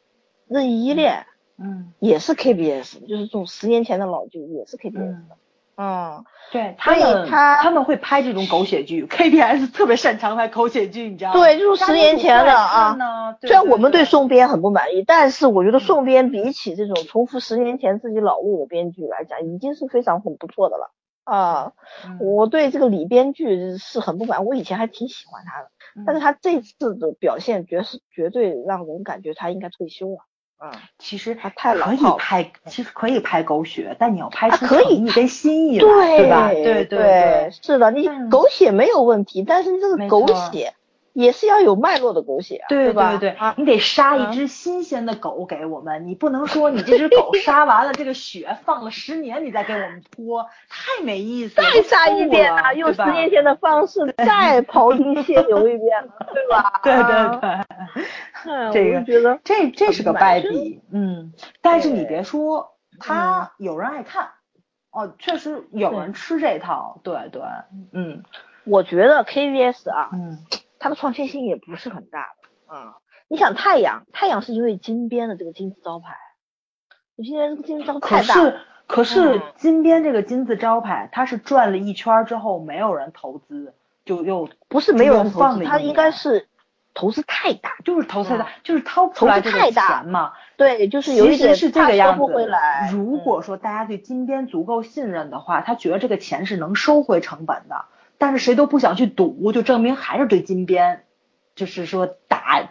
[0.53, 1.25] 《任意依恋》
[1.63, 5.37] 嗯也是 KBS，就是这种十年前的老剧也是 KBS 嗯的。
[5.77, 11.39] 嗯，对他们他他们会拍这种狗血剧，KBS 特别擅长拍狗血剧，你知道吗？
[11.39, 12.95] 对，就是十年前的啊。
[13.41, 20.91] 虽然我们对宋宋编很不满意，但是我觉得宋编比起这种重复十年前自己老路的编剧来讲，已经是非常很不错的了
[21.35, 21.73] 啊。
[22.05, 22.17] 嗯。
[22.19, 25.69] 我对这个李编剧是很不满，我以前还挺喜欢他的，
[26.05, 30.17] 但是他这次的表现绝是绝对让人感觉他应该退休了
[30.63, 36.49] 嗯，其实他太老可以拍，其实可以拍狗血，但你要拍出啊可以诚意跟心意来，对对吧？
[36.49, 38.29] 对对是的，你嗯。
[38.29, 40.75] 狗血没有问题，但是这个狗血
[41.13, 43.11] 也是要有脉络的狗血啊，对吧？
[43.17, 56.79] 对对啊，你得杀一嗯只新鲜的狗给我们，你不能说你这只狗杀完了，这个血放了十年你再给我们泼，太没意思了，再杀一遍啊，用十年前的方式 再庖丁解牛一遍了，对吧？
[56.83, 57.65] 对对啊。
[58.43, 64.29] 对，哎，这个觉得这这是个败笔，嗯，但是你别说，他有人爱看，
[64.91, 67.41] 哦，确实有人吃这套，对对，
[67.93, 68.23] 嗯。
[68.63, 70.37] 我觉得 KVS 啊，嗯，
[70.81, 72.97] 它的创新性也不是很大的啊。
[73.27, 76.17] 你想太阳，太阳是因为金边的这个金字招牌，
[77.15, 83.73] 有些人这个金字招牌是可是嗯金边这个金字招牌，它是转了一圈之后没有人投资，
[84.03, 86.49] 就又不是没有人放投资，它应该是
[86.93, 90.33] 投资太大，就是投资太大嗯，就是掏不出来太大钱嘛。
[90.57, 92.51] 对，就是有一点其是这个样子。
[92.91, 97.85] 如果说大家对金边足够信任的话，他觉得这个钱是能收回成本的，
[98.21, 101.05] 但是谁都不想去赌，就证明还是对金边，
[101.55, 102.69] 就是说打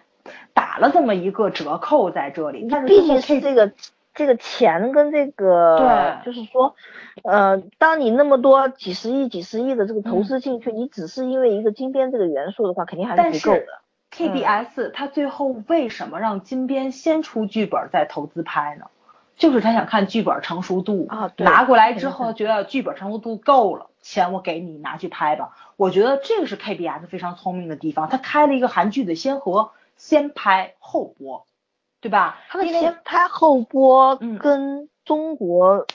[0.54, 2.68] 打了这么一个折扣在这里。
[2.70, 3.72] 但是毕竟是这个
[4.14, 6.76] 这个钱跟这个，对就是说，
[7.24, 13.66] 呃，当你那么多几十亿、几十亿的这个投嗯资进去，你只是因为一个金边这个元素的话，肯定还是是不够的。
[14.16, 18.86] KBS 他最后为什么让金边先出剧本再投资拍呢？
[19.34, 25.56] 就是他想看剧本成熟度啊拿过来之后觉得剧本成熟度够了，钱我给你拿去拍吧。
[25.76, 31.46] 我觉得这个是 KBS 非常聪明的地方，他开了一个韩剧的先河，先拍后播，
[32.00, 32.38] 对吧？
[32.48, 35.86] 他的先拍后播嗯跟中国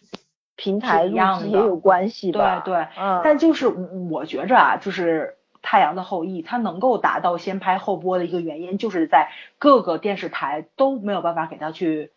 [0.55, 2.59] 平台一样也有关系吧？
[2.59, 12.11] 对对，嗯，但就是我觉着啊，就是《太阳的后裔》，它能够达到先拍后播的一个原因，就是在各个电视台都没有办法给他去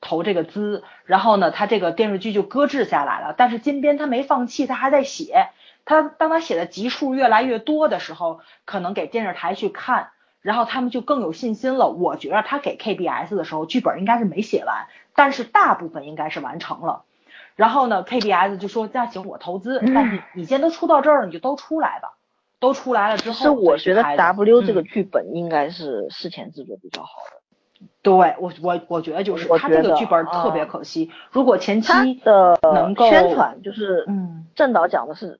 [0.00, 3.34] 投这个资，然后呢，他这个电视剧就搁置下来了。
[3.36, 5.48] 但是金边他没放弃，他还在写。
[5.84, 11.88] 他当他写的集数越来越多的时候，可能给电视台去看，然后他们就更有信心了。
[11.88, 17.04] 我觉得他给 KBS 的时候，剧本应该是没写完，但是大部分应该是完成了。
[17.56, 22.14] 然后呢，KBS 就说那行我投资，但是你既然都出到这儿了，你就都出来吧。
[22.58, 27.39] 都出来了之后，是我觉得 W 这个嗯剧本应该是事前制作比较好的。
[28.02, 35.38] 对我我我觉得就是他这个剧本特别啊可惜，如果前期的能够宣传就是，嗯郑导讲的是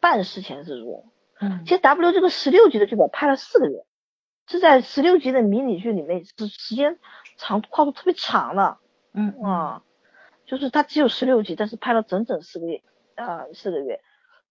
[0.00, 1.06] 半事前制作。
[1.40, 3.84] 嗯其实 W 这个十六集的剧本拍了四个月，
[4.46, 6.98] 是在十六集的迷你剧里面是时间
[7.38, 8.76] 长跨度特别长的
[9.12, 9.82] 嗯嗯啊，
[10.46, 12.82] 就是它只有十六集，但是拍了整整四个月
[13.14, 14.00] 啊四个月。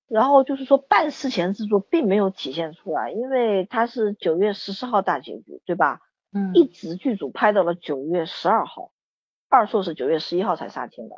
[0.09, 6.01] 然后就是说半事前制作并没有体现出来，因为它是九月十四号大结局，对吧？
[6.33, 8.91] 嗯一直剧组拍到了九月十二号，
[9.49, 11.15] 二硕是九月十一号才杀青的，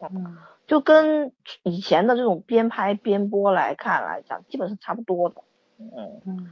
[0.00, 1.32] 嗯就跟
[1.62, 5.42] 以前的这种边拍边播来看来讲，基本是差不多的。
[5.78, 6.50] 嗯，嗯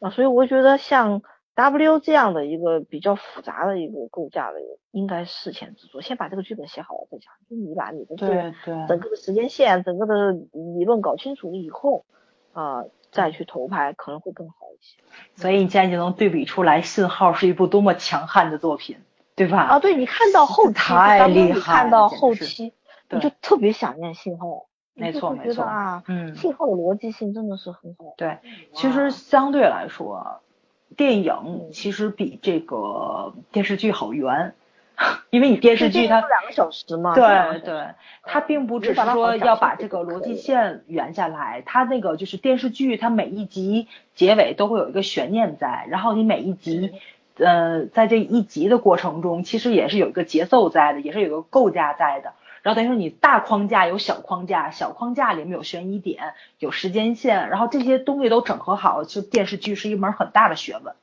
[0.00, 1.22] 啊，所以我觉得像
[1.54, 4.58] W 这样的一个比较复杂的一个构架的，
[4.90, 7.32] 应该事前制作，先把这个剧本写好了再讲。
[7.50, 12.04] 就你把你的这个对对整个的时间线、整个的理论搞清楚了以后，
[12.52, 15.00] 啊、再去投拍可能会更好一些。
[15.36, 18.96] 所以你现在就能对比出来，《信号》是一部多么强悍的作品，
[19.36, 19.58] 对吧？
[19.60, 22.72] 啊，对你看到后期，太当你厉害了看到后期，
[23.10, 28.14] 你就特别想念信号，没错没错啊，嗯信号的逻辑性真的是很好。
[28.16, 28.38] 对，
[28.72, 30.40] 其实相对来说，
[30.96, 34.54] 电影其实比这个电视剧好圆，
[35.30, 37.86] 因为你电视剧它就两个小时嘛，对对，
[38.22, 46.92] 它并不只是说要把这个逻辑线圆下来，它那个就是电视剧，它每一集结尾都会有一个悬念在，然后你每一集，
[47.36, 52.32] 呃，在这一集的过程中，其实也是有一个节奏在的，也是有一个构架在的。
[52.62, 60.94] 然后等于说你大框架有小框架，小框架里面有悬疑点，有时间线，然后这些东西都整合好，就电视剧是一门很大的学问。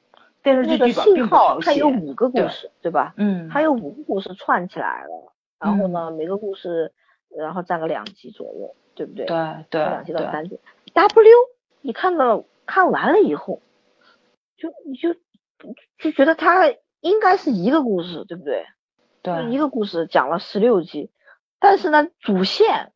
[0.42, 3.14] 电视剧那个剧本信号并不好写它有，五个故对事，对吧？
[3.18, 6.94] 嗯，它有五个故事串起来了，然后呢，每个故事
[7.30, 9.26] 然后占个两集左右，对不对？
[9.26, 10.60] 对对两集到，三集。
[10.94, 11.30] W
[11.82, 13.62] 你看到看完了以后，
[14.58, 15.14] 就你就
[15.98, 16.68] 就觉得它
[17.02, 18.66] 应该是一个故事，对不对？
[19.22, 21.12] 对一，个故事讲了十六集，
[21.60, 22.94] 但是呢，主线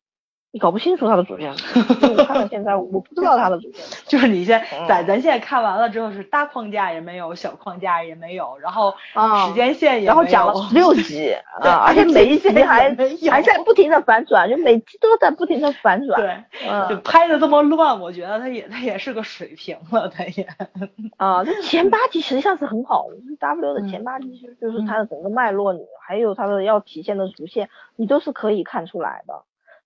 [0.54, 3.84] 你搞不清楚他的主线我看到现在，我不知道他的主线。
[4.06, 12.88] 就是你现在咱咱现在看完了之后是大框架也没有，小框架也没有，然后啊时间线也然后没有讲了十 六集对啊，而且每一集还
[13.28, 16.20] 还在不停的反转，就每集都在不停的反转。
[16.20, 20.46] 对，就嗯拍的这么乱，我觉得他也他也是个水平了，他也。
[21.18, 29.42] 啊，这前八集实际上是很好的，W 的嗯前八集就是就是它的整个脉络，你还有它的要体现的主线，你都是可以看出来的。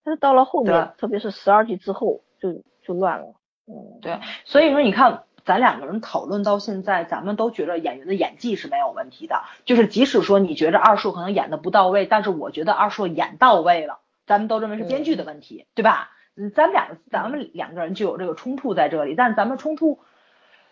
[0.08, 3.34] 但是到了后面，特别是十二季之后，就就乱了。
[3.66, 9.42] 嗯，对，所以说你看，咱两个人讨论到现在，咱们都觉得演员的演技是没有问题的。
[9.66, 16.10] 就是即使说你觉得二硕可能演的不到位，但是我觉得二硕演到位了，咱们都认为是编剧的问题，对吧？
[16.38, 19.98] 嗯，咱们两个咱们两个人就有这个冲突在这里，但是咱们冲突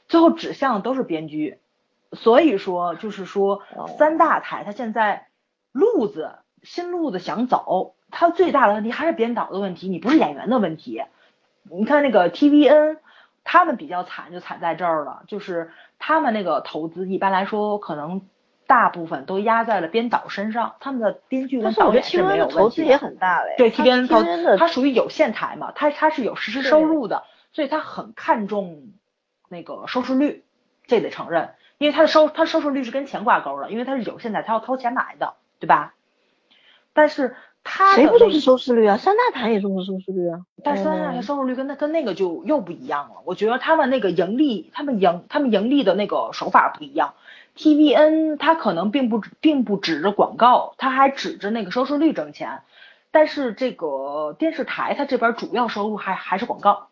[0.09, 1.61] 最后指向都是编剧，
[2.12, 5.26] 所以说就是说哦三大台他现在
[5.72, 11.03] 路子新路子想走，他最大的问题还是编导的问题，你不是演员的问题。
[11.64, 12.97] 你看那个 TVN，
[13.45, 18.23] 他们比较惨，就惨在这儿了，就是他们那个投资一般来说可能
[18.67, 22.97] 大部分都压在了编导身上，他们的编剧跟导演是没有的投资也。
[22.97, 23.55] 很大嘞。
[23.59, 28.95] 对 TVN 投的它属于有线台嘛，它它是有实时收入的，所以它很看重
[29.51, 30.43] 那个收视率，
[30.87, 35.93] 这得承认，因为它的收它收视率是跟钱挂钩的，因为它是有线台，它要掏钱买的，对吧？
[36.95, 37.37] 但是
[37.95, 38.97] 谁不重视收视率啊？
[38.97, 40.41] 三大台也重视收视率啊。
[40.62, 43.16] 但三大台嗯收视率跟那跟那个就又不一样了。
[43.24, 47.14] 我觉得他们那个盈利，他们盈他们盈利的那个手法不一样。
[47.57, 52.61] TVN 它可能并不并不指着广告，它还指着那个收视率挣钱。
[53.11, 56.89] 但是这个电视台它这边主要收入还还是广告，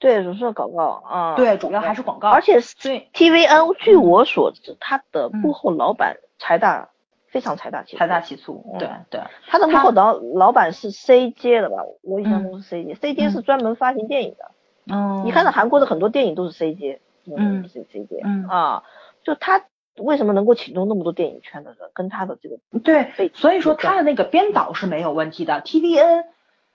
[0.00, 1.36] 对，主是广告啊。
[1.36, 2.30] 对，主要还是广告。
[2.30, 6.88] 而且 TVN 据我所知，它的嗯幕后老板财大，
[7.30, 7.98] 非常财大气粗。
[7.98, 11.76] 财大气粗，嗯对对，他的幕后老老板是 CJ 的吧？
[12.02, 14.50] 我印象嗯中是 CJ，CJ 是专门发行电影的。
[14.90, 16.98] 嗯，你看到韩国的很多电影都是 CJ，
[17.36, 18.82] 嗯是 CJ，嗯啊，
[19.22, 19.64] 就他
[19.98, 25.60] 为什么能够请动那么多电影圈的人，跟他的这个对，所以说他的那个编导是没有问题的。
[25.60, 26.24] TVN，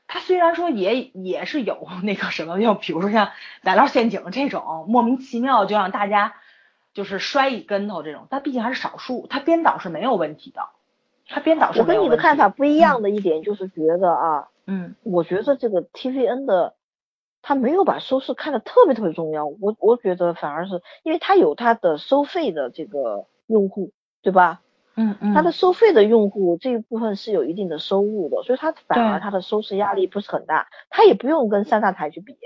[0.07, 3.27] 他虽然说也也是有那个什么，就比如说像
[3.63, 6.35] 《奶酪陷阱》这种莫名其妙就让大家
[6.93, 10.61] 就是摔一跟头这种，但毕竟还是少数，他编导是没有问题的。
[11.27, 16.75] 他编导是我跟你的看法不一样的一点就是觉得啊，嗯我觉得这个 TVN 的
[17.41, 23.91] 他没有把收视看得特别特别重要，我我觉得反而是因为他有他的收费的这个用户，
[24.21, 24.61] 对吧？
[24.95, 32.37] 嗯嗯，他的收费的用户这一部分是有一定的收入的，所以他反而他的收视压力不是很大，他也不用跟三大台去比，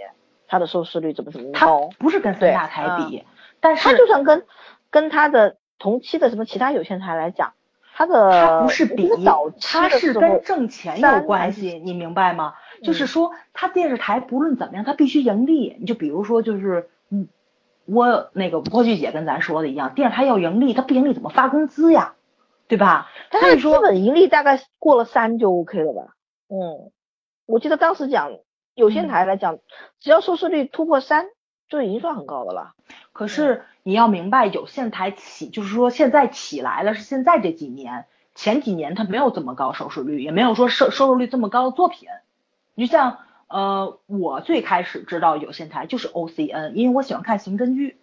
[0.48, 3.24] 他的收视率怎么怎么他高，不是跟三大台嗯比，
[3.68, 4.45] 但他是就算跟
[4.89, 7.53] 跟他的同期的什么其他有线台来讲，
[7.93, 9.09] 他的他不是比
[9.61, 12.53] 他是跟挣钱有关系，你明白吗？
[12.84, 15.76] 就是嗯说，他电视台不论怎么样，他必须盈利。
[15.80, 17.28] 你就比如说，就是嗯，
[17.86, 22.13] 我那个郭菊姐跟咱说的一样，电视台要盈利，他不盈利怎么发工资呀？
[22.68, 23.09] 对吧？
[23.32, 26.13] 但他的资所以说，本盈利大概过了三就 OK 了吧？
[26.49, 26.91] 嗯，
[27.45, 28.32] 我记得当时讲
[28.76, 29.57] 有线台来讲，
[29.99, 31.28] 只要收视率突破三，
[31.70, 32.74] 就已经算很高的了。
[33.13, 38.05] 可是你要明白，有线台起，就是说现在起来了，是现在这几年，
[38.36, 42.09] 前几年它没有这么高收视率，也没有说收收视率这么高的作品。
[42.76, 47.97] 你就像呃，我最开始知道有线台就是 OCN，因为我喜欢看刑侦剧，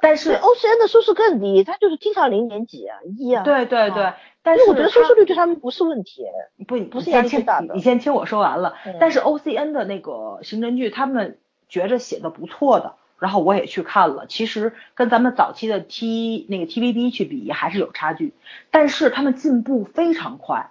[0.00, 6.24] 但是 OCN 的收视更低，它就是经常零点几啊一啊。，对对对啊，但是我觉得收视率对他们不是问题。
[6.66, 8.74] 不不是压你先听力大的你先听我说完了。
[8.84, 11.38] 嗯但是 OCN 的那个刑侦剧，他们
[11.68, 14.26] 觉着写的不错的，然后我也去看了。
[14.28, 18.32] 其实跟咱们早期的 T 那个 TVB 去比还是有差距，
[18.70, 20.70] 但是他们进步非常快。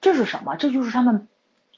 [0.00, 0.56] 这是什么？
[0.56, 1.26] 这就是他们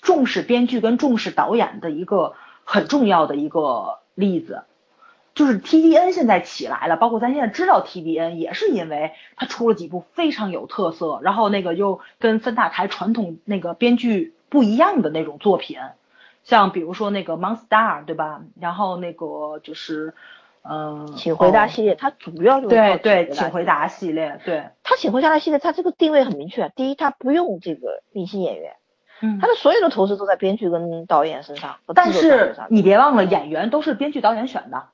[0.03, 4.65] 重视编剧跟重视导演的一个很重要的一个例子。
[5.35, 15.79] 就是 TVN 现在起来了，包括咱现在知道 TVN 也是因为它出了几部非常有特色，然后那个又跟三大台传统那个编剧不一样的那种作品，
[16.45, 18.41] 像比如说那个 Monster 对吧？
[18.61, 20.15] 然后那个就是，
[20.63, 26.71] 嗯、请回答哦系列，它主要就是靠对对，请请回答系列，对，它请回答系列，它这个定位很明确。
[26.75, 28.77] 第一，它不用这个明星演员，
[29.21, 34.89] 嗯它的所有的投资都在编剧跟导演身上，但是你别忘了，演员都是编剧导演选的。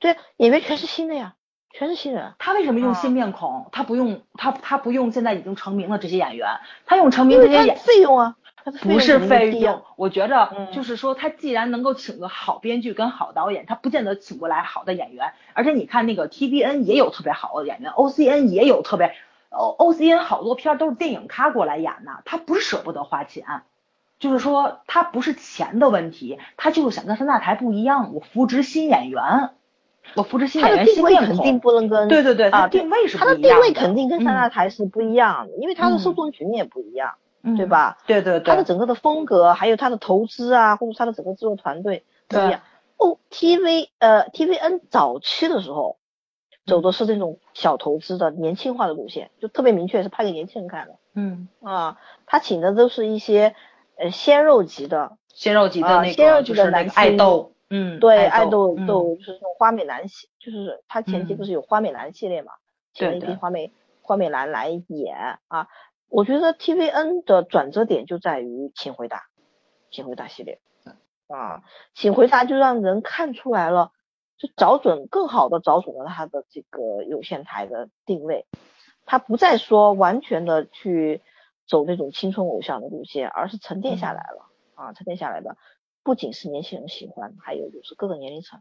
[0.00, 1.34] 对演员全是新的呀，
[1.72, 2.34] 全是新人。
[2.38, 3.68] 他为什么用啊新面孔？
[3.72, 6.46] 他不用他他不用现在已经成名了这些演员，
[6.84, 8.36] 他用成名因为它这些演费用啊，
[8.82, 10.72] 不是费用，我觉着嗯。
[10.72, 15.32] 就是说，他既然能够请个好编剧跟好导演，他不见得请过来好的演员。
[15.52, 19.14] 而且你看那个 TBN 也有特别好的演员，OCN 也有特别
[19.50, 23.44] ，O OCN 好多片儿都是电影咖过来演的，他不是舍不得花钱，
[24.18, 29.50] 就是说他不是钱的问题，他就是想跟三大台不一样，我扶植新演员，
[30.14, 37.14] 我扶植新演员，定位肯定不能跟对对对，他定位是他的定位肯定跟三大台是不一样的，因为他的受众群也不一样，
[37.56, 37.98] 对吧？
[38.06, 42.60] 对对对，他的整个的风格，还有他的投资啊，或者他的整个制作团队不一样。
[42.96, 45.98] 哦，TV 呃 TVN 早期的时候。
[46.66, 50.94] 走的是这种小投资的年轻化的路线，就特别明确是拍给年轻人看的。
[51.12, 53.54] 嗯啊，他请的都是一些
[53.98, 57.52] 呃鲜肉级的，鲜肉级的那个鲜肉级的男爱豆。
[57.68, 62.52] 嗯，对，爱豆豆就是那种花美男系，就是他前期不是有花美男系列嘛，
[62.94, 63.70] 请了一批花美
[64.00, 65.68] 花美男来演啊。
[66.14, 69.24] 我觉得 TVN 的转折点就在于请回答，
[69.90, 70.60] 请回答系列
[71.26, 73.90] 啊，请回答就让人看出来了。
[74.36, 78.46] 就找准更好的找准了他的这个有线台的定位，
[79.06, 81.20] 他不再说完全的去
[81.66, 85.56] 走那种青春偶像的路线，而是沉淀下来了啊，沉淀下来的。
[86.04, 88.60] 不仅是年轻人喜欢，还有就是各个年龄层，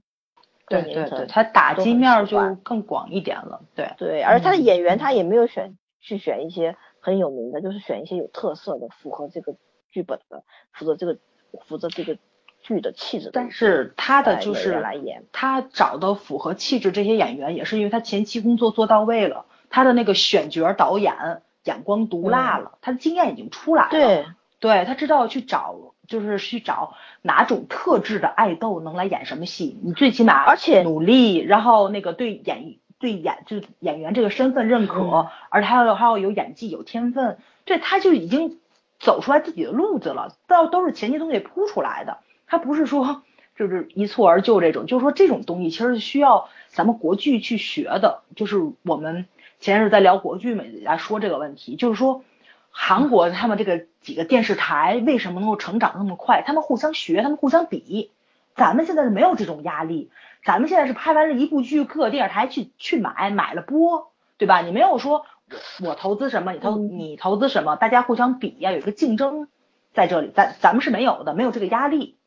[0.68, 3.93] 对对对，他打击面就更广一点了，对。
[3.97, 9.54] 对，而他的演员他也没有选去选一些很有名的，就是选一些有特色的，符合这个
[9.91, 11.18] 剧本的，符合这个
[11.68, 12.18] 符合这个。
[12.66, 21.14] 剧的气质，但是他的就是来演他找的符合气质这些演员，也是因为他前期工作做到位了，他的那个选角导演
[21.66, 24.26] 眼光毒辣了，他的经验已经出来了，对，
[24.62, 25.76] 对他知道去找
[26.08, 38.60] 就是去找哪种特质的爱豆能来演什么戏，你最起码而且努力，然后那个对演对演就是演员这个身份认可，而他还要还要有演技有天分，对他就已经
[39.00, 42.20] 走出来自己的路子了，到都是前期东西铺出来的。
[42.48, 43.24] 他不是说
[43.56, 48.22] 就是一蹴而就这种，就是说这种东西其实是需要咱们国剧去学的。
[48.36, 49.26] 就是我们
[49.60, 52.24] 前日在聊国剧嘛，来说这个问题，就是说
[52.70, 56.44] 韩国他们这个几个电视台为什么能够成长那么快？
[56.46, 58.12] 他们互相学，他们互相比。
[58.56, 60.12] 咱们现在是没有这种压力，
[60.43, 64.62] 咱们现在是拍完了一部剧，各个电视台去去买买了播，对吧？
[64.62, 65.26] 你没有说
[65.84, 69.47] 我投资什么，你投你投资什么，大家互相比呀，有一个竞争
[69.93, 72.18] 在这里，咱咱们是没有的，没有这个压力。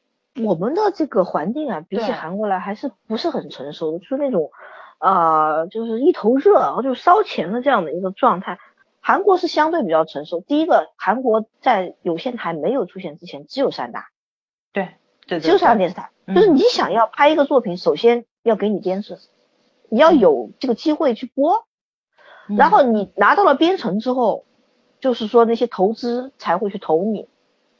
[0.43, 4.51] 我们的这个环境啊，比起韩国来还是不是很成熟的，就是那种，
[4.99, 8.59] 呃，就是一头热，然后就烧钱的这样的一个状态。
[9.01, 10.41] 韩国是相对比较成熟。
[10.41, 14.09] 第一个，韩国在有线台没有出现之前，只有三大，
[14.72, 14.97] 对，
[15.27, 16.11] 对，只有三大电视台。
[16.35, 19.18] 就是你想要拍一个作品，首先要给你编制，
[19.89, 21.64] 你要有这个机会去播，
[22.57, 24.45] 然后你拿到了编程之后，
[25.01, 27.29] 就是说那些投资才会去投你。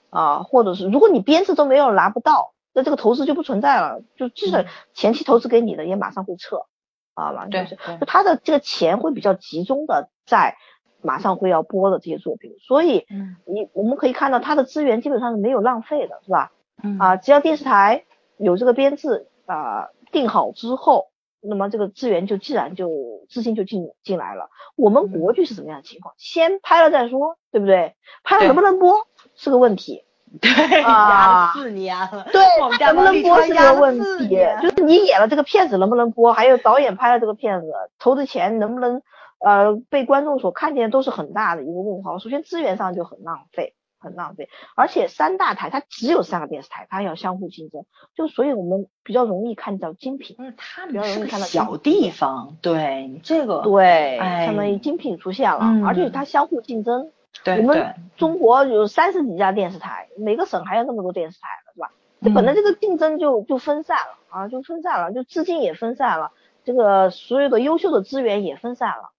[0.09, 6.65] 啊，或者是如果你编制都没有拿不到，那这个投资就不存在了，就即使前期投资给你的也马上会撤，
[7.13, 10.57] 啊，马上对，就他的这个钱会比较集中的在
[11.03, 13.05] 马上会要播的这些作品，所以
[13.45, 16.53] 你我们可以看到他的资源基本上是没有浪费的，是吧？
[16.99, 18.05] 啊，只要电视台
[18.39, 21.09] 有这个编制啊定好之后，
[21.41, 22.91] 那么这个资源就自然就
[23.29, 24.51] 资金就进进来了。
[24.77, 26.15] 我们国剧是什么样的情况？
[26.19, 27.95] 先拍了再说，对不对？
[28.25, 30.05] 拍了能不能播是个问题。
[30.41, 32.27] 对，压了四年了。
[32.33, 32.43] 对，
[32.85, 34.29] 能不能播是个问题，
[34.61, 39.03] 就是你演了这个片子能不能播，还有导演拍了这个片子投的钱能不能
[39.39, 42.19] 呃被观众所看见，都是很大的一个问号。
[42.19, 43.75] 首先资源上就很浪费，
[44.07, 47.85] 很浪费，而且三大台它只有三个电视台，它要相互竞争，
[48.15, 50.37] 就所以我们比较容易看到精品。
[50.39, 57.11] 嗯，它比较容易看到小地方，对这个对，相当于精品出现了，而且它相互竞争。
[57.45, 61.91] 我们中国有三十几家电视台，每个省还有那么多电视台了，是吧？
[62.23, 66.33] 这本来这个竞争就就分散了啊，就分散了，就资金也分散了，
[66.65, 69.11] 这个所有的优秀的资源也分散了。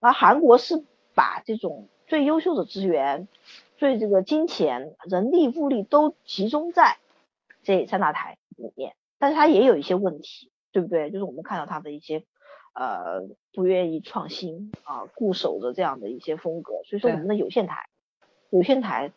[0.00, 0.82] 而韩国是
[1.14, 3.28] 把这种最优秀的资源、
[3.78, 6.98] 最这个金钱、人力物力都集中在
[7.62, 11.10] 这三大台里面，但是它也有一些问题，对不对？
[11.10, 12.24] 就是我们看到它的一些。
[12.74, 17.88] 呃，不愿意创新啊，固守着这样的一些风格，所以说我们的有线台，
[18.50, 19.10] 有线台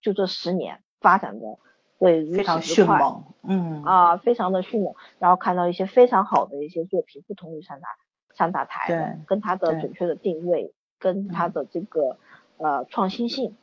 [0.00, 1.58] 就这十年发展的
[1.98, 7.88] 会非常迅猛，嗯啊，非常的迅猛，然后看到一些非常好的一些作品，不同于三大
[8.36, 12.18] 三大台，对，跟它的准确的定位，跟它的这个
[12.58, 13.56] 呃创新性，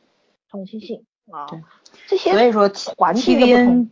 [0.50, 1.46] 创新性啊，
[2.06, 3.90] 这些所以说环境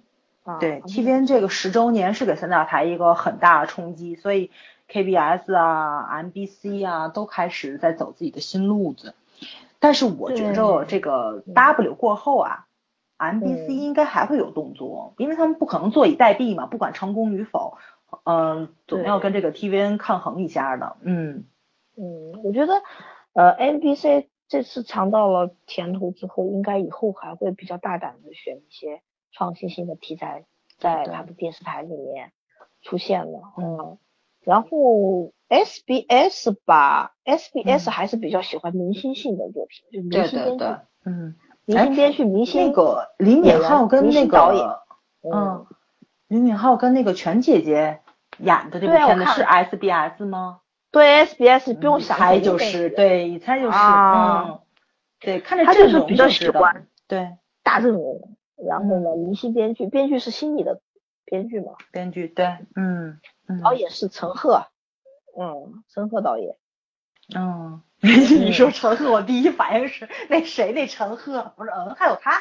[0.61, 4.51] 对，T V N 这个十周年是给三大台一个很大的冲击，所以。
[4.87, 9.15] KBS 啊，MBC 啊，都开始在走自己的新路子，
[9.79, 12.67] 但是我觉着这个 W 过后啊
[13.17, 17.79] ，MBC 应该还会有动作，因为他们不可能坐以待毙嘛，不管成功与否，
[18.25, 21.45] 嗯，总要跟这个 TVN 抗衡一下的，嗯。
[21.97, 22.83] 嗯，我觉得
[23.33, 29.01] 呃，MBC 这次尝到了甜头之后，应该以后还会比较大胆的选一些
[29.33, 30.45] 创新性的题材，
[30.79, 32.33] 在他的电视台里面
[32.83, 33.53] 出现了。
[33.57, 33.99] 嗯，
[34.43, 40.65] 然后 SBS 吧，SBS 还是比较喜欢明星性的作品，就明星编剧，
[41.05, 41.35] 嗯，
[41.65, 44.67] 明星编剧，明星那个李敏镐跟那导演，
[45.23, 45.67] 嗯，
[46.29, 48.01] 李敏镐跟那个全姐姐
[48.39, 50.61] 演的这部片子是 SBS 吗？
[50.95, 54.61] 对 SBS 不用想，猜就是对，一猜就是，嗯，
[55.19, 60.81] 对，看着阵容比较喜欢，对，大阵容，然后呢，明星编剧，编剧是心里的
[61.25, 63.19] 编剧嘛，编剧对，嗯，
[63.63, 64.69] 导演是陈赫，
[65.37, 66.55] 嗯，陈赫导演，
[67.35, 72.41] 嗯，你说陈赫，我第一反应是那谁那陈赫，不是，嗯，还有他，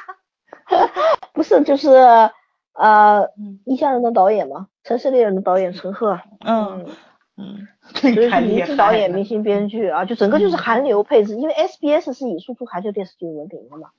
[1.34, 1.90] 不是，就是
[2.74, 3.30] 呃，
[3.66, 6.86] 异乡人的导演嘛，城市猎人的导演陈赫，嗯。
[7.36, 13.90] 嗯， 所以是明星导演、明星编剧啊，就整个就是韩流配置，因为 SBS 是以输出韩流电视剧闻名的嘛。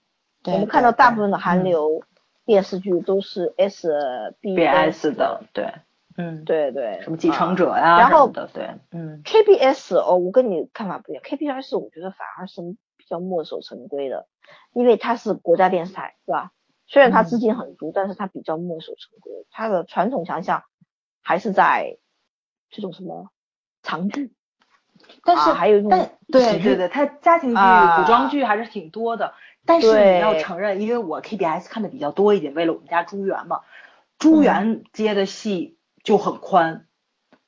[0.47, 2.03] 我们看到大部分的韩流
[2.47, 5.73] 电视剧都是 SBS 的，对，
[6.17, 12.63] 嗯，对对，什么继承者呀，然后的，对，嗯，KBS 哦，我跟你看法不一样，KBS 我觉得反而是
[12.97, 14.27] 比较墨守成规的，
[14.73, 16.53] 因为它是国家电视台，是吧？
[16.87, 20.65] 虽然它资金很足，但是它比较墨守成规，它的传统强项
[21.23, 21.99] 还是在。
[22.71, 23.29] 这种什么
[23.85, 24.33] 长剧，
[25.23, 25.91] 但是还有一种
[26.33, 29.35] 对对对，它家庭剧、古装剧还是挺多的。
[29.67, 33.61] 但是你要承认，因为我 KBS 看的比较多一点，为了我们家朱元嘛，
[34.19, 36.87] 朱元接的戏就很宽。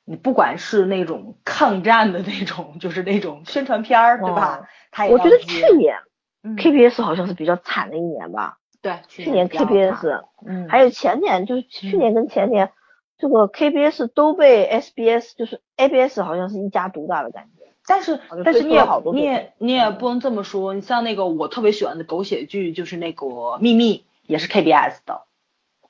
[0.05, 4.67] 你不管是那种抗战的那种，就是那种宣传片儿，对吧？
[5.11, 5.97] 我觉得去年
[6.43, 8.57] KBS 好像是比较惨的一年吧。
[8.81, 12.71] 对，去年 KBS，嗯，还有前年，就是去年跟前年。
[13.17, 17.65] 这个 KBS 都被 SBS，就是 ABS 好像是一家独大的感觉。
[17.85, 20.73] 但是但是你也你也你也不能这么说。
[20.73, 25.21] 你像那个我特别喜欢的狗血剧，就是那个秘密，也是 KBS 的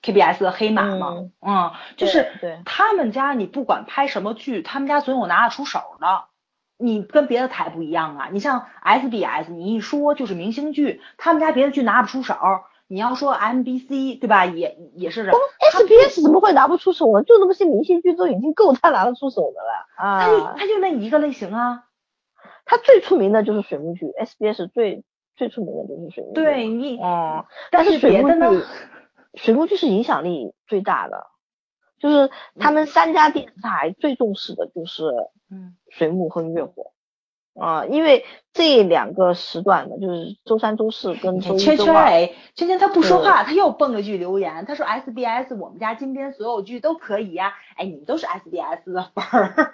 [0.03, 1.29] ，KBS 的黑马嘛。
[1.41, 2.27] 嗯，就是
[2.65, 6.25] 他们家你不管拍什么剧，他们家总有拿得出手的。
[6.77, 8.29] 你跟别的台不一样啊。
[8.31, 12.35] 你像 SBS，你一说就是明星剧，他们家别的剧拿不出手。
[12.87, 14.45] 你要说 MBC 对吧？
[14.45, 15.29] 也也是。
[15.29, 17.23] SBS 怎么会拿不出手呢？
[17.23, 20.21] 就那么些明星剧都已经够他拿得出手的了啊！
[20.21, 21.83] 他就他就那一个类型啊。
[22.65, 25.03] 他最出名的就是水幕剧，SBS 最
[25.35, 26.35] 最出名的就是水幕剧。
[26.35, 28.63] 对你哦，但是水幕剧，
[29.35, 31.27] 水幕剧是影响力最大的，
[31.99, 32.29] 就是
[32.59, 35.03] 他们三家电视台最重视的就是
[35.51, 36.91] 嗯水幕和月火。
[37.59, 42.05] 啊，因为这两个时段的，就是周三、周四跟周一、周二。
[42.05, 47.53] 哎，圈圈他不说话，他又蹦了句留言，他说 SBS 我们家今天所有剧都可以呀。
[47.75, 49.71] 哎，你们都是 SBS 的粉儿，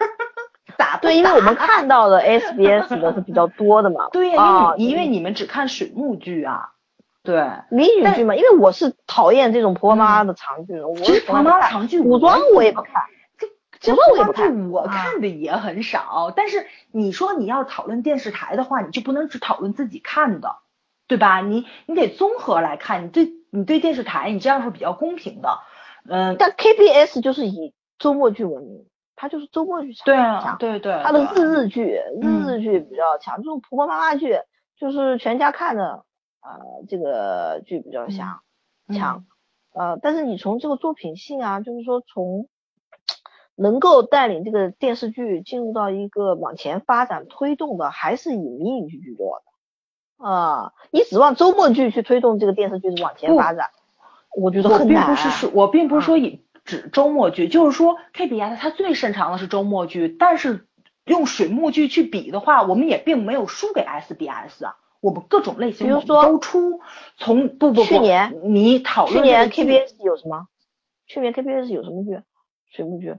[0.77, 1.17] 咋对？
[1.17, 4.09] 因为我们看到的 SBS 的是比较多的嘛。
[4.13, 6.69] 对呀，因为因为你们只看水幕剧啊。
[7.23, 10.93] 对，迷你剧嘛，因为我是讨厌这种婆妈的长剧，我
[11.25, 13.01] 婆妈长剧古装我也不看。
[13.83, 20.55] 这古装剧我看的也很少，但是你说你要讨论电视台的话，你就不能只讨论自己看的，
[21.05, 21.41] 对吧？
[21.41, 25.59] 你你得综合来看，你对你对电视台，你这样是比较公平的。
[26.07, 28.85] 嗯，但 KBS 就是以周末剧闻名，
[29.17, 30.05] 它就是周末剧强。
[30.05, 31.01] 对啊，对对。
[31.03, 31.83] 它的日日剧，
[32.21, 34.39] 日日剧比较强，这种婆婆妈妈剧
[34.79, 36.05] 就是全家看的，
[36.41, 38.39] 呃，这个剧比较强
[38.93, 39.25] 强。
[39.73, 42.47] 呃，但是你从这个作品性啊，就是说从。
[43.55, 50.73] 能够带领这个电视剧进入到一个往前发展推动的，还是以迷你剧居多的啊！
[50.91, 53.69] 你指望周末剧去推动这个电视剧往前发展，
[54.35, 55.03] 我觉得很难。
[55.03, 60.67] 我并不是说，我并不是说以指周末剧，就是说 KBS 它最擅长的是周末剧，但是
[61.05, 64.77] 用水幕剧去比的话，我们也并没有输给 SBS 啊。
[65.01, 66.79] 我们各种类型都出，
[67.17, 70.47] 从不不不，去年你讨论去年 KBS 有什么？
[71.05, 72.21] 去年 KBS 有什么剧？
[72.71, 73.17] 水幕剧？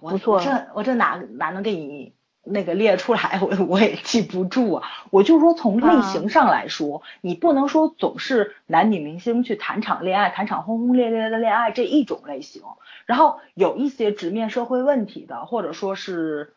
[0.00, 3.40] 不错，这我这哪哪能给你那个列出来？
[3.40, 4.88] 我我也记不住啊。
[5.10, 12.62] 我就说从类型上来说，你不能说总是男女明星去谈场恋爱，谈场轰轰烈烈的恋爱这一种类型。
[13.06, 16.54] 然后有一些直面社会问题的，或者说是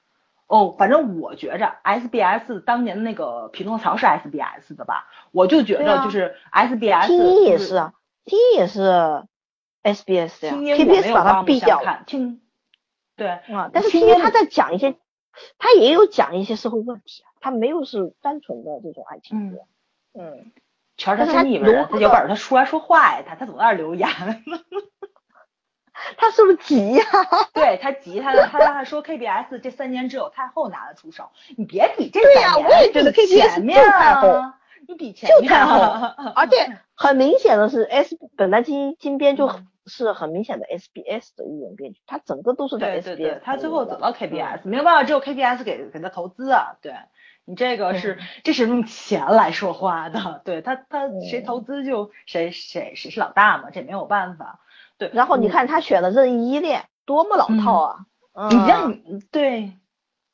[0.48, 5.08] 哦，反正我觉着 SBS 当年的那个匹诺曹是 SBS 的吧？
[5.32, 7.08] 我就觉得就是 SBS。
[7.08, 7.94] 听音也是啊，
[8.26, 8.82] 听音也是
[9.84, 12.04] SBS 呀 TBS 把它毙掉了。
[12.06, 12.42] 听。
[13.18, 13.28] 对。
[13.28, 14.96] 啊，但是今天他在讲一些，
[15.58, 19.58] 他也有讲一些社会问题啊，他没有是单纯的这种爱情剧，
[20.14, 20.52] 嗯，
[20.96, 21.62] 全是他他有
[22.10, 24.08] 本事他出来说话呀，他他总在那留言，
[26.16, 27.04] 他是不是急呀？
[27.54, 36.56] 对他急，他他他说 KBS 这三年只有太后拿得出手，你别比这对呀三年，我也觉得 KBS 前面太后啊，你比前面就太后啊，而且
[36.94, 39.68] 很明显的是 S 本来金金边就嗯。
[39.90, 44.14] 是很明显的 SBS 的一种编剧，他整个都是在 SBS 对对，他最后走到嗯。
[44.16, 46.94] KBS，没有办法，只有 KBS 给给他投资啊，对。
[47.46, 54.60] 你这个是，这是用钱来说话的， 对他他谁投资就谁谁谁是老大嘛，这没有办法。
[54.98, 57.96] 对，然后你看他选的任意依恋多么老套啊！
[58.34, 58.50] 嗯。
[58.50, 59.72] 你让你对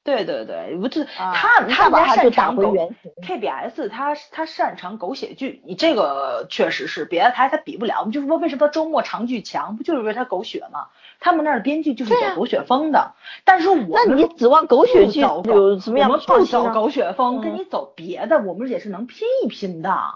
[0.03, 8.05] 对对对，不是啊他他们家他就打擅长狗回原形 KBS 他他擅长狗血剧，你这个确实是别的台他比不了。
[8.11, 10.87] 就是说为什么周末长剧强，不就是因为他狗血吗？
[11.21, 13.13] 他们那儿的编剧就是走狗血风的，
[13.45, 16.73] 但是我那们你指望狗血剧有什么样的我们不走创新呢？
[16.73, 20.15] 狗血风，跟嗯你走别的，我们也是能拼一拼的，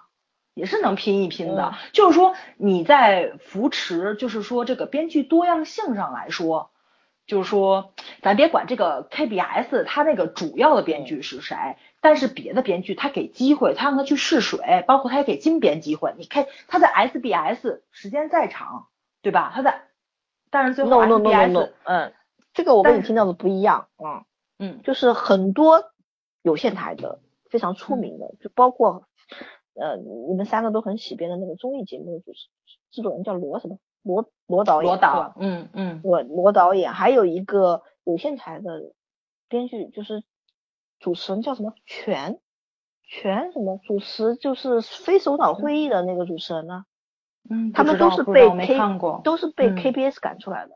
[0.53, 1.71] 也是能拼一拼的。
[1.73, 6.71] 嗯就是说你在扶持，就是说这个编剧多样性上来说，
[7.27, 11.55] 就是说咱别管这个 KBS 它那个主要的编剧是谁，
[12.01, 16.15] 但是别的编剧他给机会，他让他去试水，包括他也给金编机会。
[16.17, 18.87] 你看他在 SBS 时间再长，
[19.21, 19.51] 对吧？
[19.53, 19.89] 他在，
[20.49, 22.13] 但是最后 no no no，嗯，
[22.53, 24.23] 这个我跟你听到的不一样啊。
[24.59, 25.91] 嗯就是很多
[26.41, 29.03] 有线台的非常出名的，就包括
[29.75, 29.97] 呃
[30.29, 32.47] 你们三个都很喜编的那个综艺节目的主持
[32.89, 33.77] 制作人叫罗什么
[34.07, 36.01] 罗罗导演罗导，嗯嗯。
[36.03, 38.93] 罗罗导演，还有一个有线台的
[39.49, 40.23] 编剧就是
[40.99, 41.73] 主持人叫什么？
[41.85, 42.39] 全
[43.03, 43.79] 全什么？
[43.85, 46.85] 主持就是非首脑会议的那个主持人呢，
[47.49, 49.75] 嗯，他们都是被 K 看过，都是被嗯。
[49.75, 50.75] KBS 赶出来的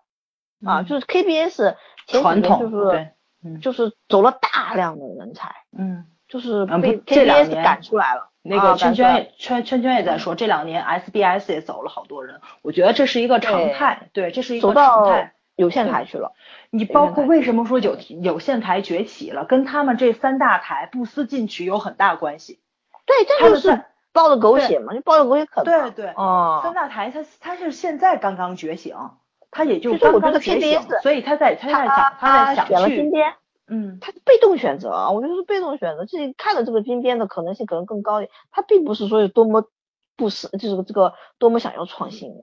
[0.69, 1.75] 啊，嗯就是 KBS
[2.07, 5.55] 前几传统年就是就是走了大量的人才。
[5.71, 6.05] 嗯。
[6.31, 8.29] 就是嗯被这两 KBS 年赶出来了。
[8.41, 15.33] 那啊个圈圈圈圈圈也在说，这两年 SBS 也走了好多人，我觉得这是一个常态，对，这是一个常态。
[15.57, 16.31] 有线台去了。
[16.71, 22.59] 你包括为什么说有有线台崛起了，跟他们这三大台不思进取有很大关系。
[23.05, 25.71] 对，这就是们在抱着狗血嘛，就抱着狗血啃嘛。
[25.71, 28.95] 对对，哦三大台它它是现在刚刚觉醒，
[29.51, 33.33] 它也就刚刚觉醒所以他在他在想他在想去，边，
[33.73, 36.05] 嗯，他是被动选择啊，我觉得是被动选择。
[36.05, 39.63] 自己看了这个金边的可能性可能更高一点，他并不是说有多么
[40.17, 42.33] 不是，就是这个多么想要创新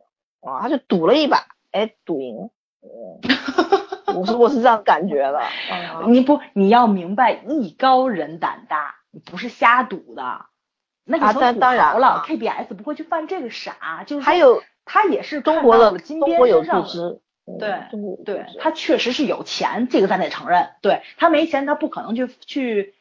[0.41, 2.51] 啊，他就赌了一把，哎，赌赢了。
[2.81, 5.39] 嗯，我是我是这样感觉的。
[5.39, 10.47] 啊你不你要明白艺高人胆大，你不是瞎赌的。
[11.05, 17.21] 那啊个当当然了啊，KBS 不会去犯这个傻，就是还有他也是中国的中国有边身上组织，嗯对中国有
[17.59, 17.75] 对
[18.25, 20.71] 对他确实是有钱，这个咱得承认。
[20.83, 22.95] 对他没钱，他不可能去去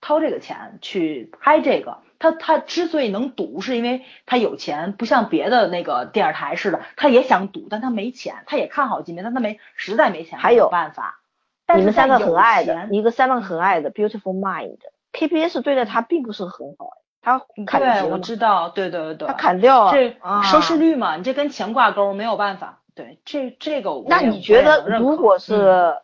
[0.00, 1.98] 掏这个钱去拍这个。
[2.20, 11.20] 他他之所以能赌，是因为他有钱，不像别的那个电视台似的，他也想赌，但他没钱，他也看好金边，但他没实在没钱，还有办法。
[11.64, 16.90] 但是你们三个很爱的，一个三个很爱的 Beautiful Mind，KBS 对待他并不是很好，
[17.22, 22.80] 他砍对，我知道，对对对，他砍掉了这啊收视率嘛，你这跟钱挂钩，没有办法。
[22.98, 25.94] 对，这这个我那你觉得如果是嗯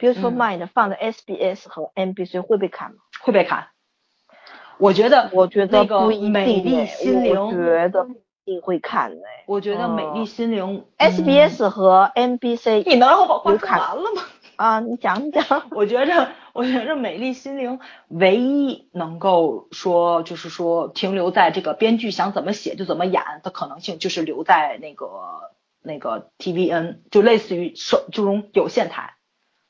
[0.00, 2.96] Beautiful 嗯 Mind 放在 SBS 和 NBC 会被砍吗？
[3.22, 3.68] 会被砍？
[4.78, 9.44] 我觉得，我觉得那个美丽哎心灵，我觉得不一定会砍的哎。
[9.46, 14.22] 我觉得美丽嗯心灵、嗯 SBS 和 NBC 你能让我把话说完了吗？
[14.56, 15.44] 啊，你讲你讲。
[15.70, 17.78] 我觉着，我觉着美丽心灵
[18.08, 25.06] 唯一能够说，就是说停留在这个编剧想怎么写就怎么演的可能性，就是留在那个
[25.82, 29.14] 那个 TVN，就类似于手这种有线台，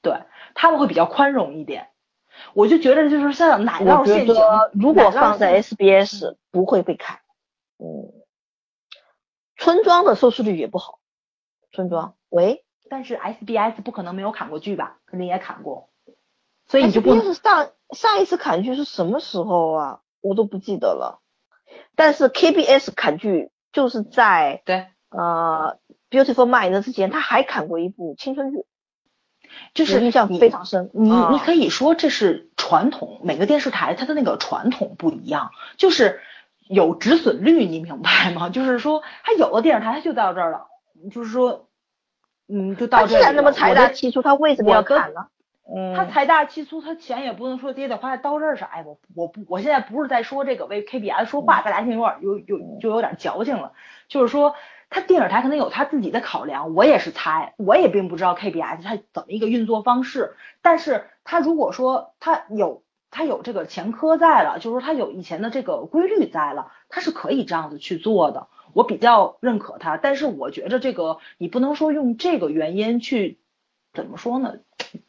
[0.02, 0.22] 对
[0.54, 1.88] 他们会比较宽容一点。
[2.54, 7.20] 我就觉得就是像奶酪陷阱得，如果放在 SBS 不会被砍。
[7.78, 8.12] 嗯，
[9.56, 11.00] 村庄的收视率也不好。
[11.72, 14.98] 村庄，喂但是 SBS 不可能没有砍过剧吧？
[15.06, 15.90] 肯定也砍过，
[16.66, 20.00] 所以你就不上上一次砍剧是什么时候啊？
[20.20, 21.22] 我都不记得了。
[21.94, 25.78] 但是 KBS 砍剧就是在对，呃
[26.10, 28.64] Beautiful Mind 之前，他还砍过一部青春剧，
[29.74, 30.90] 就是印象非常深。
[30.92, 36.20] 你啊你可以说这是传统，每个电视台它的那个传统不一样，就是
[36.68, 38.48] 有止损率，你明白吗？
[38.50, 40.66] 就是说，它有的电视台它就到这儿了，
[41.12, 41.68] 就是说，
[42.48, 43.26] 嗯，就到他既这里了。
[43.26, 45.26] 然那么财大气粗，他为什么要砍呢？
[45.72, 48.68] 嗯，他财大气粗，他钱也不能说爹得花在刀刃上。
[48.72, 53.72] 哎，我我不，我现在不是在说这个为 KBS 说话，大家听有点有有就有点矫情了。
[54.08, 54.56] 就是说，
[54.90, 60.34] 他电视台可能有他自己的考量，我也是猜，我也并不知道 KBS 它怎么一个运作方式。
[60.60, 68.48] 但是他如果说他有他有这个前科在了，就是说他有以前的这个规律在了，他是可以这样子去做的。
[68.72, 73.38] 我比较认可他，但是我觉着这个你不能说用这个原因去
[73.92, 74.58] 怎么说呢？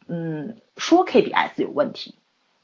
[0.06, 2.14] 嗯，说 KBS 有问题，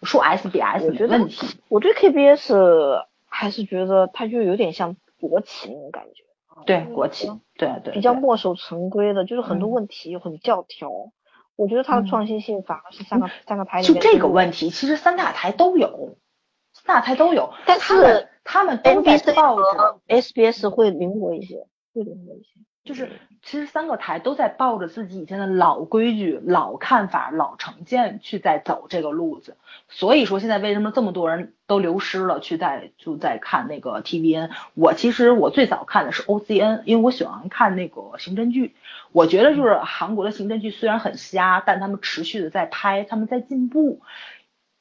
[0.02, 1.46] 说 SBS 有问题。
[1.68, 6.24] 我对 KBS 还是觉得它就有点像国企那种感觉。
[6.66, 10.90] 对国企，对对，比较墨守成规的，就是很多问题很教条。
[11.56, 14.00] 我觉得它的创新性反而是三个三个台里面。
[14.00, 16.16] 就这个问题，其实三大台都有，
[16.72, 22.60] 三大台都有，但是他们都在报着 SBS 会灵活一些，会灵活一些。
[22.88, 23.10] 就是
[23.42, 29.58] 其实三个台都在抱着自己以前的老规矩、老看法、老成见去在走这个路子，
[29.90, 34.48] 所以说现在为什么这么多人都流失了，去在就在看那个 TVN。
[34.72, 38.74] 我其实我最早看的是 OCN，因为我喜欢看那个刑侦剧。
[39.12, 44.00] 我觉得就是韩国的刑侦剧虽然很瞎，但他们持续的在拍，他们在进步，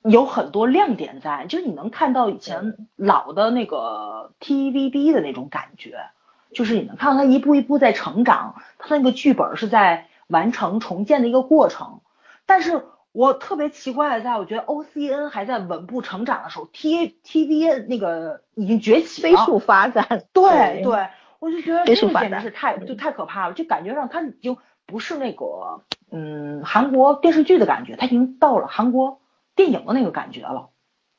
[0.01, 6.05] 有很多亮点在，就是你能看到以前老的那个 TVB 的那种感觉。
[6.51, 12.01] 就是你能看到他一步一步在成长，他那个剧本是在完成重建的一个过程。
[12.45, 20.23] 但是我特别奇怪的在，我觉得 O C N 还在稳步成长的时候，T T V N 那个已经崛起飞速发展。
[20.33, 21.07] 对对，
[21.39, 29.19] 我就觉得这个简直是太就太可怕了，就感觉上他已经不是那个嗯韩国电视剧的感觉，他已经到了韩国
[29.55, 30.69] 电影的那个感觉了。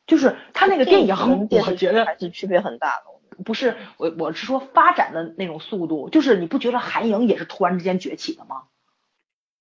[0.06, 1.14] 就是他那个电影，
[1.50, 3.27] 我觉得还是区别很大的。
[3.44, 8.62] 不是我，我是说发展的那种速度，就是你不觉得韩影也是突然之间崛起的吗？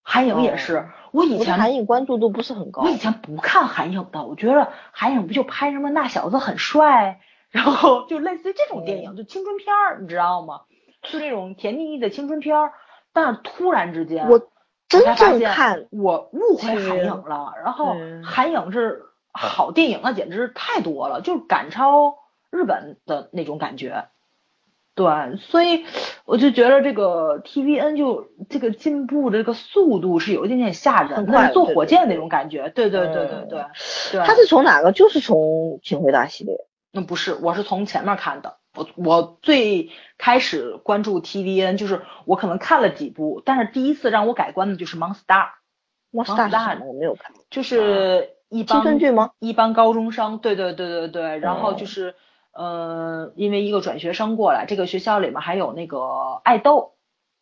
[0.03, 2.83] 韩影也是，我以前韩影关注度不是很高。
[2.83, 10.61] 我以前不看韩影的，我觉得韩影不就拍什么那小子很帅，然后就类似于这种电影，就青春片儿，你知道吗？
[11.03, 12.71] 就那种甜蜜蜜的青春片儿。
[13.11, 14.39] 但是突然之间，我
[14.87, 22.15] 真正看我误会韩影了，然后韩影是好电影啊，简直太多了，就赶超。
[22.51, 24.05] 日本的那种感觉，
[24.95, 25.85] 对，所以
[26.25, 33.59] 我就觉得这个 T V N 就这个进步的这个速度是有一点点吓人，的，坐火箭那种感觉，对对对对对
[34.11, 34.21] 对。
[34.25, 34.91] 他是从哪个？
[34.91, 35.37] 就是从
[35.83, 36.57] 《请回答》系列？
[36.91, 38.57] 那不是，我是从前面看的。
[38.75, 45.25] 我我最开始关注 T V N，就是我可能看了几部，但是第一次让我改观的就是《Monster》。
[46.11, 49.29] Monster 我没有看，就是一帮青春剧吗？
[49.37, 52.15] 一帮高中生，对对对对对，然后就是。
[52.57, 56.93] 呃，因为一个转学生过来，这个学校里面还有那个爱豆，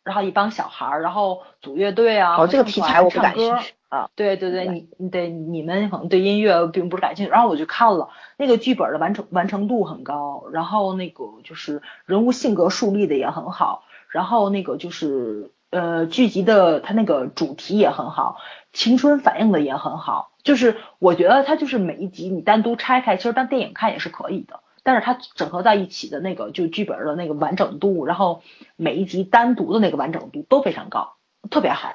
[0.04, 4.10] 然后一帮小孩儿，然后组乐队啊，哦，这个题材我不感兴趣啊。
[4.14, 18.36] 对对对，你对你们可能对音乐并不是感兴趣，然后我就看了那个剧本的完成完成度很高，然后那个就是人物性格树立的也很好，然后那个就是呃剧集的它那个主题也很好，
[18.74, 24.60] 青春反映的也很好，就是我觉得它就是每一集你单独拆开，其实当电影看也是可以的。
[24.86, 28.40] 但是它整合在一起的那个就剧本的那个完整度，然后
[28.76, 31.16] 每一集单独的那个完整度都非常高，
[31.50, 31.92] 特别好。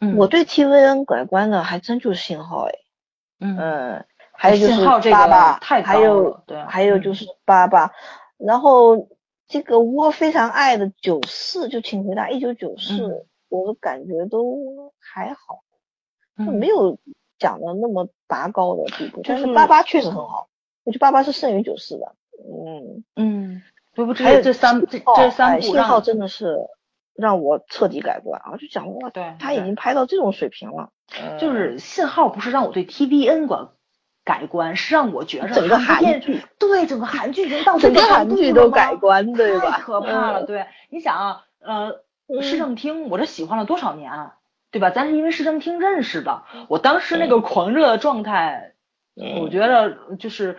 [0.00, 2.72] 嗯，我对 TVN 改观的还真就是信号哎。
[3.38, 7.92] 嗯，还有就是爸爸，还有对，还有就是爸爸。
[8.38, 9.08] 然后
[9.46, 15.60] 这个我非常爱的九四，就请回答一九九四，我的感觉都还好，
[16.44, 16.98] 就没有
[17.38, 19.20] 讲的那么拔高的地步。
[19.22, 20.48] 但是八八确实很好。
[20.86, 23.62] 我觉得爸爸是胜于九四的，嗯嗯，
[23.96, 26.60] 不不，还有这三这这三部，信号真的是
[27.16, 28.56] 让我彻底改观啊！
[28.56, 30.90] 就讲哇，对，他已经拍到这种水平了，
[31.40, 33.70] 就是信号不是让我对 T V N 观
[34.24, 39.72] 改观，是让我觉得整个韩剧，对整个韩剧已经到整个韩剧都改观，对吧？
[39.72, 42.00] 太可怕了，对，你想啊，呃，
[42.42, 44.12] 市政厅我这喜欢了多少年，
[44.70, 44.90] 对吧？
[44.90, 48.74] 咱是因为市政厅认识的，我当时那个狂热的状态。
[49.16, 50.58] 我觉得就是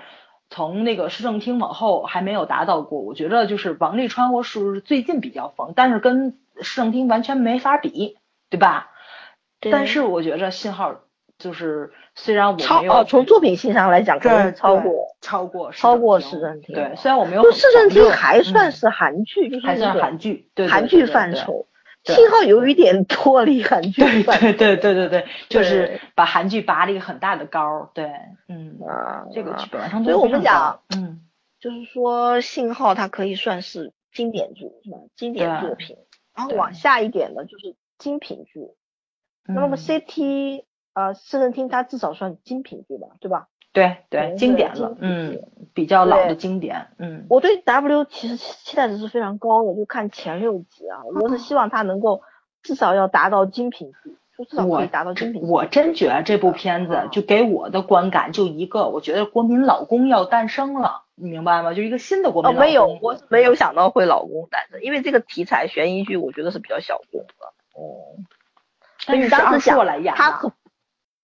[0.50, 3.00] 从那个市政厅往后还没有达到过。
[3.00, 8.18] 我觉得就是王沥川，我是最近比较疯，但是跟市政厅完全没法比，
[8.50, 8.90] 对吧？
[9.60, 10.96] 但是我觉得信号
[11.38, 16.76] 就是虽然我超哦，从作品性上来讲，可能超过超过超过市政厅。
[16.76, 17.52] 对，虽然我没有。
[17.52, 21.68] 市政厅还算是韩剧，就是还算韩剧，对韩剧范畴。
[22.16, 28.12] 信号有一点脱离韩剧，对对对对对对，就是把韩剧拔了一个很大的高，对，
[28.48, 28.78] 嗯。
[28.88, 31.22] 啊，这个剧本完成度所以我们讲，嗯，
[31.60, 34.98] 就是说信号它可以算是经典剧，是吧？
[35.16, 35.98] 经典作品，
[36.36, 38.62] 然后往下一点呢就是精品剧，
[39.46, 40.64] 那么 CT
[40.94, 43.48] 呃市政厅它至少算精品剧吧，对吧？
[43.78, 45.40] 对对，经典了，嗯，
[45.76, 52.24] 比较老的经典，嗯，我对 W 其实期待值是非常高的，就看前六集啊，我是希望它能够
[52.64, 55.44] 至少要达到精品剧，就至少可我以达到精品。
[55.44, 61.76] 我真觉得这部片子嗯就给我的观感就一个，我觉得国民老公要诞生了，你明白吗？
[61.76, 62.66] 就一个新的国民哦，老公。
[62.68, 67.46] 没有，我没有想到会老公诞生，因为这个题材悬疑剧，我觉得是比较小众的。
[67.76, 68.18] 哦，
[69.06, 70.52] 但是你当时想来演他可，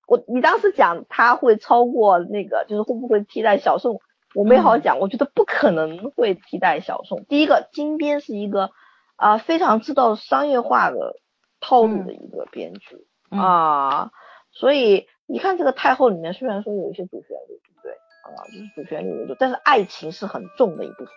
[0.07, 4.01] 我你当时讲他会超过那个，就是会不会替代小宋？
[4.35, 7.23] 我没好嗯讲，我觉得不可能会替代小宋。
[7.25, 8.71] 第一个，金边是一个
[9.15, 11.15] 啊、非常知道商业化的
[11.61, 14.11] 套路的一个编剧、嗯啊，
[14.51, 18.43] 所以你看这个太后里面虽然说有一些主旋律，对不对啊？
[18.47, 21.07] 就是主旋律为主，但是爱情是很重的一部分。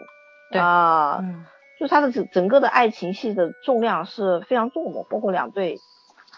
[0.52, 1.46] 对啊，嗯
[1.80, 5.78] 就它的整整个的爱情戏的重量是非常重的，包括两对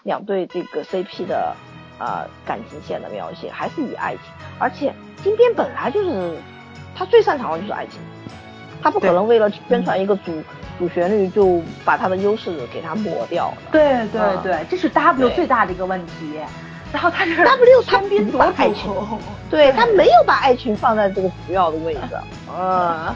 [0.05, 1.55] 两对这个 CP 的
[1.99, 4.23] 呃感情线的描写，还是以爱情，
[4.59, 4.93] 而且
[5.23, 6.37] 金边本来就是
[6.95, 8.01] 他最擅长的就是爱情，
[8.83, 10.43] 他不可能为了宣传一个主
[10.79, 13.57] 主旋律就把他的优势给他抹掉的。
[13.73, 16.39] 对对嗯对，这是 W 最大的一个问题。
[16.91, 18.91] 然后他是 W 他边不把夺爱情，
[19.51, 22.17] 对他没有把爱情放在这个主要的位置，
[22.59, 23.15] 嗯，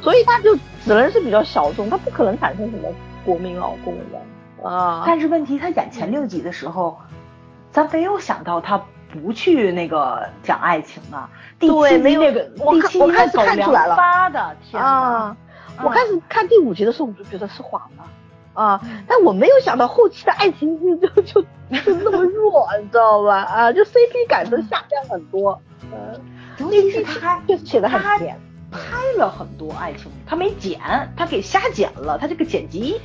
[0.00, 2.88] 所以他就只能是比较小众，他不可能产生什么
[3.24, 5.02] 国民老公的啊。
[5.04, 6.96] 但是问题，他演前六集的时候，
[7.72, 8.82] 咱没有想到他
[9.12, 11.28] 不去那个讲爱情啊。
[11.58, 14.88] 第七集那个，我我开始看出来了发的，天哪！
[14.88, 15.36] 啊，
[15.82, 18.04] 我嗯开始看第五集的时候，我就觉得是谎了
[18.54, 23.42] 啊，但我没有想到后期的爱情戏就就就那么弱，你知道吧？
[23.42, 25.60] 啊，就 CP 感都下降很多，
[25.92, 26.20] 嗯，
[26.58, 28.38] 尤其是他还就写的他很甜，
[28.70, 28.78] 拍
[29.16, 30.80] 了很多爱情，他没剪，
[31.16, 33.00] 他给瞎剪了，他这个剪辑，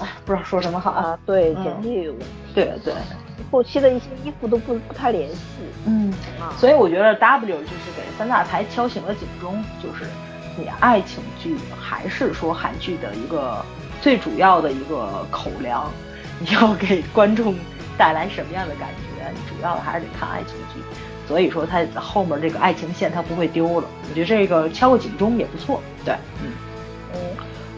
[0.00, 0.90] 哎，不知道说什么好。
[0.90, 2.94] 啊，对，嗯简介有问题，对对，
[3.50, 5.38] 后期的一些衣服都不不太联系
[5.86, 10.04] 嗯，啊，所以我觉得 W 就是给三大台敲醒了警钟，就是
[10.56, 13.64] 你爱情剧还是说韩剧的一个
[14.00, 15.90] 最主要的一个口粮，
[16.38, 17.54] 你要给观众
[17.96, 19.30] 带来什么样的感觉？
[19.30, 20.80] 你主要的还是得看爱情剧。
[21.26, 25.82] 所以说它后面这个爱情线它不会丢了，我觉得这个敲个警钟也不错。
[26.02, 26.52] 对，嗯
[27.12, 27.20] 嗯，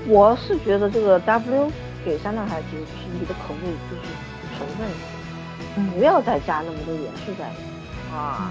[0.06, 1.72] 我是觉得这个 W
[2.04, 4.02] 给三大台其实就是你的口味就是
[4.56, 4.94] 纯正一
[5.74, 8.50] 点，不要再加那么多元素在里面啊。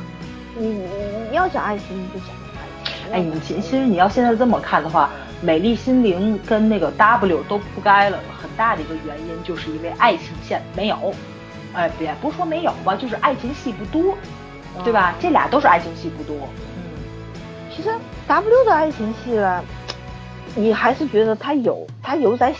[0.58, 0.86] 你你
[1.30, 5.10] 你要讲爱情你就讲爱情，哎，你其其实你要现在这么看的话，
[5.42, 11.14] 美丽心灵跟那个 W 都铺盖了，很大的一个原因就是因为爱情线没有，
[11.74, 14.18] 哎，别不是说没有吧，就是爱情戏不多，
[14.84, 15.14] 对吧？
[15.20, 16.36] 这俩都是爱情戏不多。
[16.36, 16.84] 嗯，
[17.76, 17.90] 其实
[18.28, 19.64] W 的爱情戏呢，
[20.56, 22.60] 你还是觉得他有他有在写，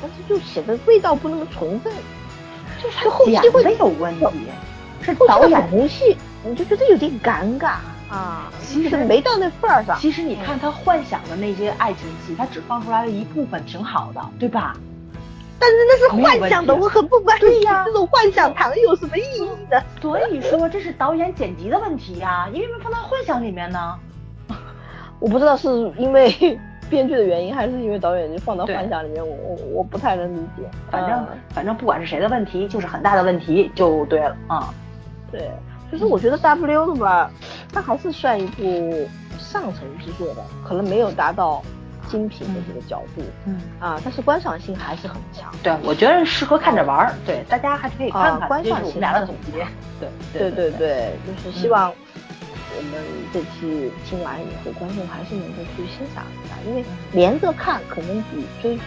[0.00, 1.92] 但是就显得味道不那么纯正，
[2.82, 4.26] 就是就后期会的有问题，
[5.02, 7.76] 是导演戏你就觉得有点尴尬
[8.10, 9.98] 啊，其实是没到那份儿上。
[9.98, 14.76] 其实你看他幻想的那些爱情戏，他只放出来了一部分，挺好的，对吧？
[15.58, 17.40] 但是那是幻想的，我很不满意。
[17.40, 19.80] 对呀这种幻想糖有什么意义呢？
[20.02, 23.94] 所以说这是导演剪辑的问题呀、因为没放到幻想里面呢。
[25.20, 26.58] 我不知道是因为
[26.94, 30.62] 编剧的原因，还是因为导演就放到幻想里面，我我我不太能理解。
[30.92, 34.72] 反正、嗯反正不管是谁的问题，就是很大的问题，就对了啊。
[35.32, 35.50] 对，
[35.90, 37.28] 其实我觉得 W 的吧，
[37.72, 41.60] 它还是算一部上层之作的，可能没有达到
[42.08, 45.52] 精品的这个角度、嗯，啊，但是观赏性还是很强。
[45.62, 48.42] 对，我觉得适合看着玩儿，对，大家还是可以看看。
[48.42, 49.66] 啊观赏性我们俩的总结。
[49.98, 51.92] 对对对对对，就是希望
[52.76, 52.92] 我们
[53.32, 58.82] 这期听完以后，观众还是能够去欣赏一下，因为连着看可能比追剧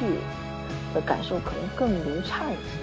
[0.93, 2.77] 的感受可能更流畅一些。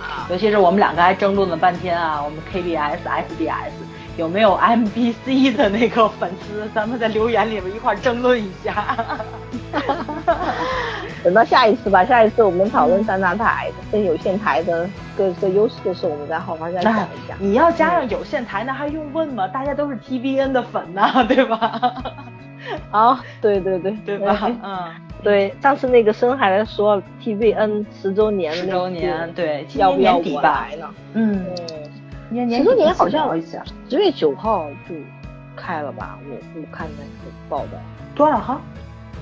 [0.00, 3.72] 啊，尤其是我们两个还争论了半天啊，我们 KBS、SBS
[4.16, 8.96] 有没有 MBC 的那个粉丝，咱们在留言里面一块儿争论一下。
[11.24, 17.34] 等到下一次吧，下一次我们讨论三大台跟有线台的各个优势的时候，我们再好好再讲一下。
[17.38, 19.48] 你要加上有线台，那还用问吗？
[19.48, 21.94] 大家都是 TVN 的粉 呐、对吧？
[22.90, 24.38] 啊，对对对，对吧？
[24.62, 24.78] 嗯，
[25.22, 30.76] 对，上次那个深海来说 TVN 十周年的周年，对，今要不要我来？
[30.78, 30.88] 呢？
[31.14, 31.44] 嗯，
[32.30, 34.94] 十周年好像聊一下，十月九号就
[35.56, 36.18] 开了吧？
[36.28, 37.78] 我我看那个报道，
[38.14, 38.60] 多少号？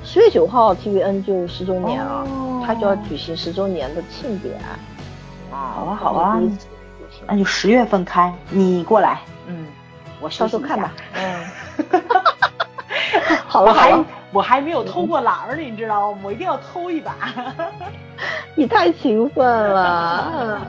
[0.05, 4.55] 十月九号 TVN 就十周年了，哦就要举行十周年的庆典。
[5.51, 6.41] 啊，好啊好啊
[7.27, 9.21] 那就十月份开，你过来。
[9.47, 9.67] 嗯，
[10.21, 10.93] 我到时候看吧。
[11.15, 11.45] 嗯。
[13.47, 16.21] 好我还了好了，我还没有偷过懒儿呢，你知道吗？
[16.25, 17.15] 我一定要偷一把。
[18.57, 20.61] 你太勤奋了。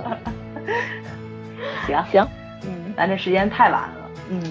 [1.87, 2.27] 行，行，
[2.63, 4.41] 嗯，咱这时间太晚了，嗯，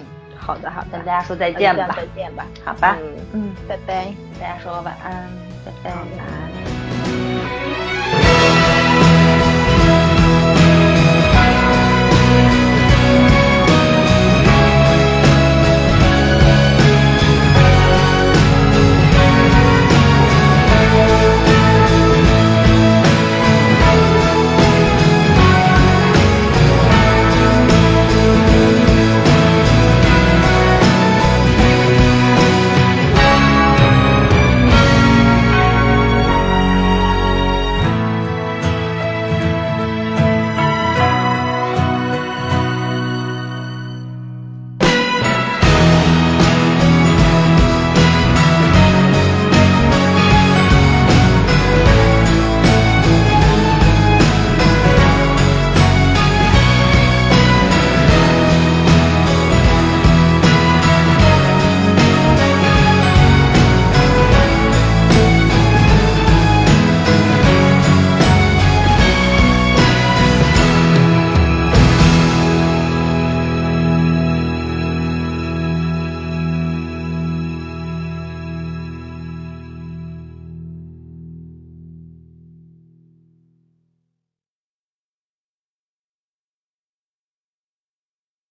[0.44, 1.89] 好的好的，跟大家说再见吧。
[1.97, 4.12] 再见吧，好吧，嗯，嗯，拜拜。
[4.40, 5.28] 大家说晚安，
[5.64, 5.90] 拜拜。
[5.94, 6.81] 晚安